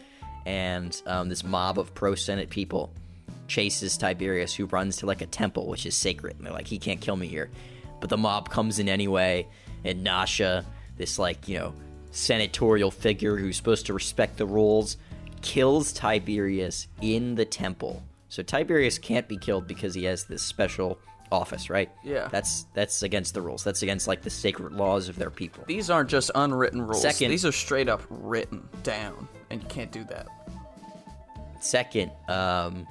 [0.47, 2.93] and um, this mob of pro Senate people
[3.49, 6.79] chases Tiberius, who runs to like a temple which is sacred, and they're like he
[6.79, 7.51] can't kill me here,
[8.01, 9.47] but the mob comes in anyway,
[9.85, 10.65] and Nasha,
[10.97, 11.75] this like you know
[12.11, 14.97] senatorial figure who's supposed to respect the rules,
[15.41, 18.03] kills Tiberius in the temple.
[18.29, 20.99] So Tiberius can't be killed because he has this special
[21.31, 21.91] office, right?
[22.05, 22.29] Yeah.
[22.31, 23.65] That's that's against the rules.
[23.65, 25.65] That's against like the sacred laws of their people.
[25.67, 27.03] These aren't just unwritten rules.
[27.03, 30.27] Second- These are straight up written down, and you can't do that.
[31.61, 32.87] Second, um,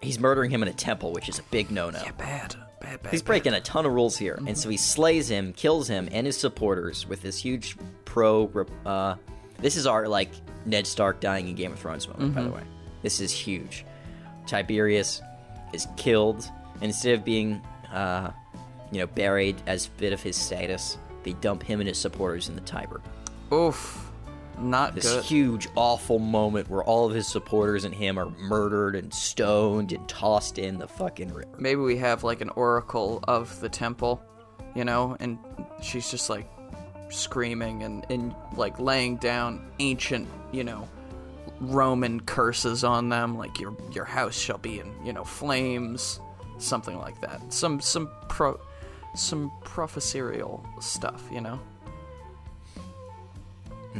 [0.00, 2.00] he's murdering him in a temple, which is a big no-no.
[2.02, 2.56] Yeah, bad,
[2.86, 3.10] bad, bad.
[3.10, 6.26] He's breaking a ton of rules here, and so he slays him, kills him and
[6.26, 8.50] his supporters with this huge pro.
[8.84, 9.16] Uh,
[9.58, 10.30] this is our like
[10.64, 12.62] Ned Stark dying in Game of Thrones moment, by the way.
[13.02, 13.84] This is huge.
[14.46, 15.22] Tiberius
[15.72, 17.60] is killed, and instead of being,
[17.92, 18.30] uh,
[18.92, 22.54] you know, buried as fit of his status, they dump him and his supporters in
[22.54, 23.00] the Tiber.
[23.52, 24.05] Oof,
[24.58, 25.24] not This good.
[25.24, 30.08] huge, awful moment where all of his supporters and him are murdered and stoned and
[30.08, 31.50] tossed in the fucking river.
[31.58, 34.22] Maybe we have like an oracle of the temple,
[34.74, 35.38] you know, and
[35.82, 36.48] she's just like
[37.08, 40.88] screaming and, and like laying down ancient, you know,
[41.60, 46.20] Roman curses on them, like your your house shall be in, you know, flames,
[46.58, 47.52] something like that.
[47.52, 48.60] Some some pro
[49.14, 51.58] some prophecerial stuff, you know?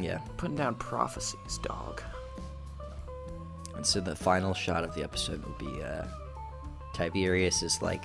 [0.00, 0.18] Yeah.
[0.36, 2.02] Putting down prophecies, dog.
[3.74, 6.04] And so the final shot of the episode will be uh,
[6.94, 8.04] Tiberius is like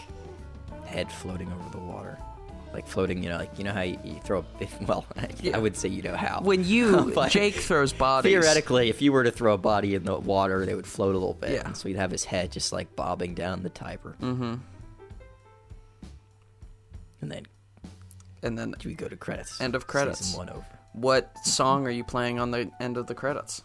[0.86, 2.18] head floating over the water,
[2.74, 3.24] like floating.
[3.24, 4.44] You know, like you know how you, you throw.
[4.60, 5.06] If, well,
[5.54, 6.42] I would say you know how.
[6.42, 10.20] When you Jake throws bodies theoretically, if you were to throw a body in the
[10.20, 11.52] water, they would float a little bit.
[11.52, 11.66] Yeah.
[11.66, 14.16] And so he'd have his head just like bobbing down the Tiber.
[14.22, 14.56] Mm-hmm.
[17.22, 17.46] And then
[18.44, 19.62] and then we go to credits.
[19.62, 20.20] End of credits.
[20.20, 20.66] Season one over.
[20.94, 23.64] What song are you playing on the end of the credits?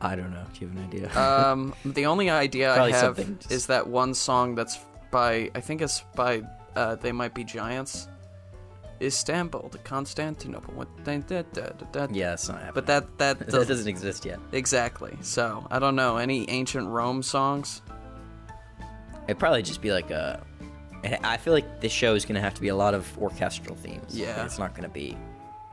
[0.00, 0.44] I, don't know.
[0.54, 1.16] Do you have an idea?
[1.20, 4.78] Um, the only idea I have just- is that one song that's
[5.10, 6.42] by I think it's by
[6.74, 8.08] uh, they might be giants.
[9.00, 10.86] Istanbul to Constantinople.
[12.14, 12.74] Yeah, it's not happening.
[12.74, 14.38] But that that, that doesn't exist yet.
[14.52, 15.16] exactly.
[15.20, 17.82] So I don't know any ancient Rome songs.
[19.26, 20.42] It'd probably just be like a.
[21.22, 23.76] I feel like this show is going to have to be a lot of orchestral
[23.76, 24.16] themes.
[24.16, 24.44] Yeah.
[24.44, 25.16] It's not going to be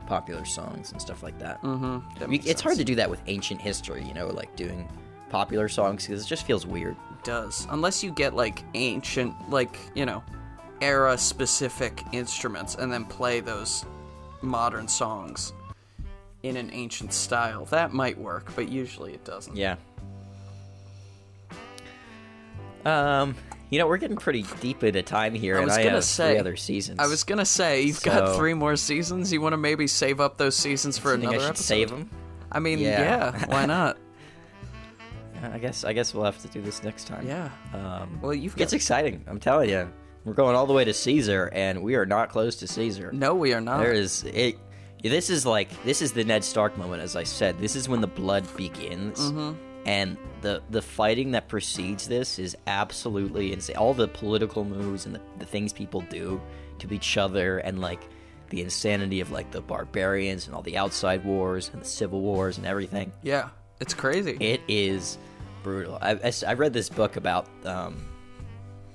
[0.06, 1.62] popular songs and stuff like that.
[1.62, 2.32] Mm-hmm.
[2.32, 4.88] You- it's hard to do that with ancient history, you know, like doing
[5.30, 6.94] popular songs because it just feels weird.
[7.24, 10.22] does unless you get like ancient like you know
[10.82, 13.84] era specific instruments and then play those
[14.42, 15.52] modern songs
[16.42, 19.76] in an ancient style that might work but usually it doesn't Yeah.
[22.84, 23.34] Um,
[23.74, 26.04] you know, we're getting pretty deep into time here, I and was I gonna have
[26.04, 27.00] say- three other seasons.
[27.00, 30.36] i was gonna say you've got three more seasons you want to maybe save up
[30.38, 32.10] those seasons for I think I another should episode save them.
[32.52, 33.00] i mean yeah,
[33.36, 33.46] Yeah.
[33.46, 33.98] why not
[35.42, 37.26] I guess I guess we'll have to do this next time.
[37.26, 39.24] yeah Um, well you've got exciting.
[39.26, 39.90] I'm telling you,
[40.24, 43.10] we're going all the way to Caesar, and we are not close to Caesar.
[43.12, 44.56] no we are not There is it.
[45.02, 47.58] This is like this is the Ned Stark moment, as I said.
[47.58, 49.52] This is when the blood begins, Mm-hmm.
[49.86, 53.76] And the the fighting that precedes this is absolutely insane.
[53.76, 56.40] All the political moves and the, the things people do
[56.78, 58.08] to each other, and like
[58.50, 62.58] the insanity of like the barbarians and all the outside wars and the civil wars
[62.58, 63.10] and everything.
[63.22, 63.48] yeah
[63.80, 65.18] it's crazy It is
[65.62, 65.98] brutal.
[66.00, 68.06] I, I, I read this book about um,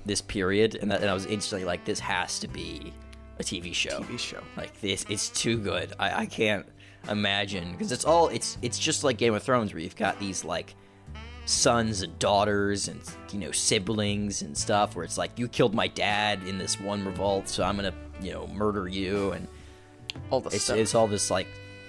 [0.06, 2.92] this period, and, that, and I was instantly like, this has to be
[3.38, 4.00] a TV show.
[4.00, 5.92] tv show Like this, it's too good.
[5.98, 6.66] I, I can't
[7.08, 10.44] imagine because it's all it's it's just like Game of Thrones where you've got these
[10.44, 10.74] like
[11.46, 13.00] sons and daughters and
[13.32, 17.04] you know siblings and stuff where it's like you killed my dad in this one
[17.04, 19.48] revolt, so I'm gonna you know murder you and
[20.30, 21.46] all the it's stuff it's all this like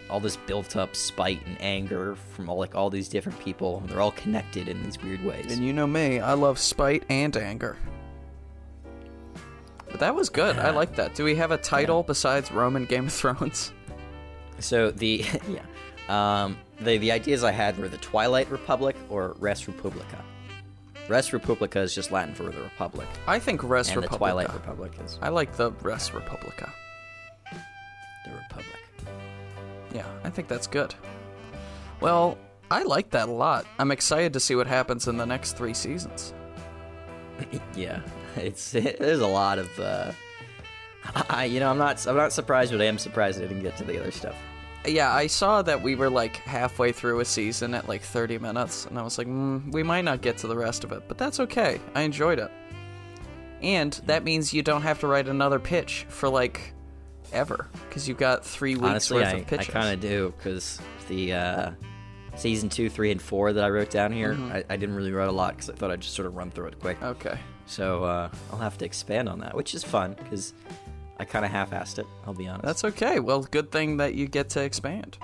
[0.09, 3.89] all this built up spite and anger from all like all these different people and
[3.89, 5.51] they're all connected in these weird ways.
[5.51, 7.77] And you know me, I love spite and anger.
[9.89, 10.57] But that was good.
[10.57, 11.15] I like that.
[11.15, 13.71] Do we have a title besides Roman Game of Thrones?
[14.61, 19.67] So the yeah, um, the the ideas I had were the Twilight Republic or Res
[19.67, 20.23] Republica.
[21.07, 24.17] Res Republica is just Latin for the Republic, I think Res and the Republica.
[24.17, 26.71] Twilight Republic is I like the Res Republica.
[28.25, 28.77] the Republic.
[29.93, 30.93] Yeah, I think that's good.
[31.99, 32.37] Well,
[32.69, 33.65] I like that a lot.
[33.77, 36.33] I'm excited to see what happens in the next three seasons.
[37.75, 38.01] yeah,
[38.35, 39.79] it's there's a lot of.
[39.79, 40.11] Uh,
[41.29, 43.75] I you know I'm not I'm not surprised, but I am surprised I didn't get
[43.77, 44.35] to the other stuff.
[44.85, 48.85] Yeah, I saw that we were like halfway through a season at like 30 minutes,
[48.85, 51.17] and I was like, mm, we might not get to the rest of it, but
[51.17, 51.79] that's okay.
[51.93, 52.51] I enjoyed it.
[53.61, 56.73] And that means you don't have to write another pitch for like
[57.31, 59.67] ever, because you've got three weeks Honestly, worth I, of I pitches.
[59.67, 61.71] kind of do because the uh,
[62.35, 64.51] season two, three, and four that I wrote down here, Mm-hmm.
[64.51, 66.49] I, I didn't really write a lot because I thought I'd just sort of run
[66.49, 67.01] through it quick.
[67.03, 67.37] Okay.
[67.67, 70.53] So uh, I'll have to expand on that, which is fun because
[71.21, 72.07] I kind of half-assed it.
[72.25, 72.65] I'll be honest.
[72.65, 73.19] That's okay.
[73.19, 75.19] Well, good thing that you get to expand.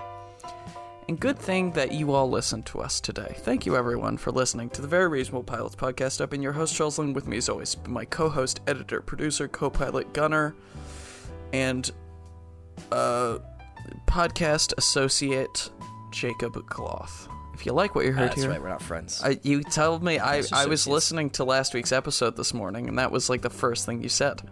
[1.08, 3.34] And good thing that you all listened to us today.
[3.38, 6.20] Thank you, everyone, for listening to the Very Reasonable Pilots podcast.
[6.20, 9.48] I've been your host, Charles Lynn, with me as always, my co host, editor, producer,
[9.48, 10.54] co pilot, gunner,
[11.52, 11.90] and
[12.92, 13.38] uh,
[14.06, 15.70] podcast associate,
[16.12, 17.28] Jacob Cloth.
[17.54, 18.62] If you like what you heard That's here, right.
[18.62, 19.20] We're not friends.
[19.24, 22.98] I, you told me I, I was listening to last week's episode this morning, and
[23.00, 24.42] that was like the first thing you said.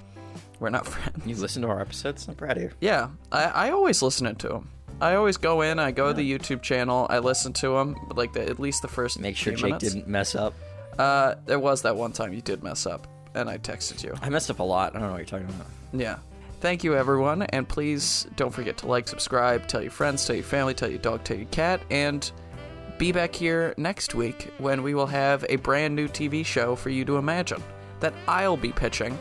[0.61, 1.26] We're not friends.
[1.26, 2.26] you listen to our episodes.
[2.28, 2.70] I'm proud of you.
[2.80, 4.70] Yeah, I, I always listen to them.
[5.00, 8.32] I always go in, I go to the YouTube channel, I listen to them, like
[8.32, 9.18] the, at least the first.
[9.18, 9.92] Make sure few Jake minutes.
[9.92, 10.54] didn't mess up.
[10.98, 14.14] Uh, there was that one time you did mess up, and I texted you.
[14.22, 14.96] I messed up a lot.
[14.96, 15.66] I don't know what you're talking about.
[15.92, 16.16] Yeah.
[16.62, 20.44] Thank you, everyone, and please don't forget to like, subscribe, tell your friends, tell your
[20.44, 22.30] family, tell your dog, tell your cat, and
[22.96, 26.88] be back here next week when we will have a brand new TV show for
[26.88, 27.62] you to imagine
[28.00, 29.18] that I'll be pitching,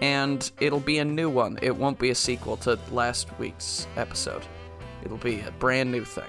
[0.00, 1.58] and it'll be a new one.
[1.62, 4.42] It won't be a sequel to last week's episode.
[5.04, 6.24] It'll be a brand new thing.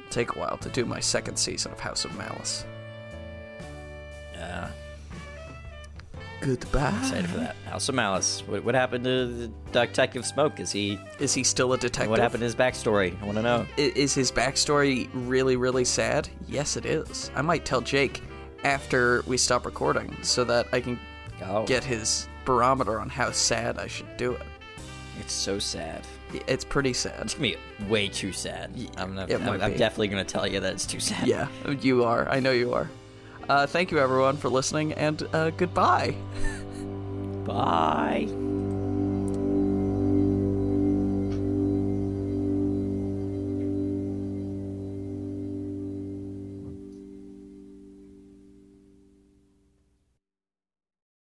[0.00, 2.64] It'll take a while to do my second season of House of Malice.
[4.38, 4.68] Uh,
[6.40, 6.96] Goodbye.
[7.00, 7.56] excited for that.
[7.66, 8.42] House of Malice.
[8.46, 10.60] What, what happened to the Detective Smoke?
[10.60, 10.98] Is he?
[11.18, 12.10] Is he still a detective?
[12.10, 13.20] What happened to his backstory?
[13.20, 13.66] I want to know.
[13.76, 16.28] I- Is his backstory really, really sad?
[16.46, 17.30] Yes, it is.
[17.34, 18.22] I might tell Jake
[18.62, 20.98] after we stop recording so that I can
[21.44, 24.42] Oh, get his barometer on how sad I should do it.
[25.20, 26.06] it's so sad.
[26.46, 27.20] It's pretty sad.
[27.22, 27.56] It's gonna be
[27.88, 28.70] way too sad.
[28.96, 31.26] I'm, not, it I'm, I'm definitely gonna tell you that it's too sad.
[31.26, 31.48] Yeah,
[31.80, 32.28] you are.
[32.28, 32.90] I know you are.
[33.48, 36.14] Uh, thank you, everyone, for listening, and uh, goodbye.
[37.46, 38.28] Bye.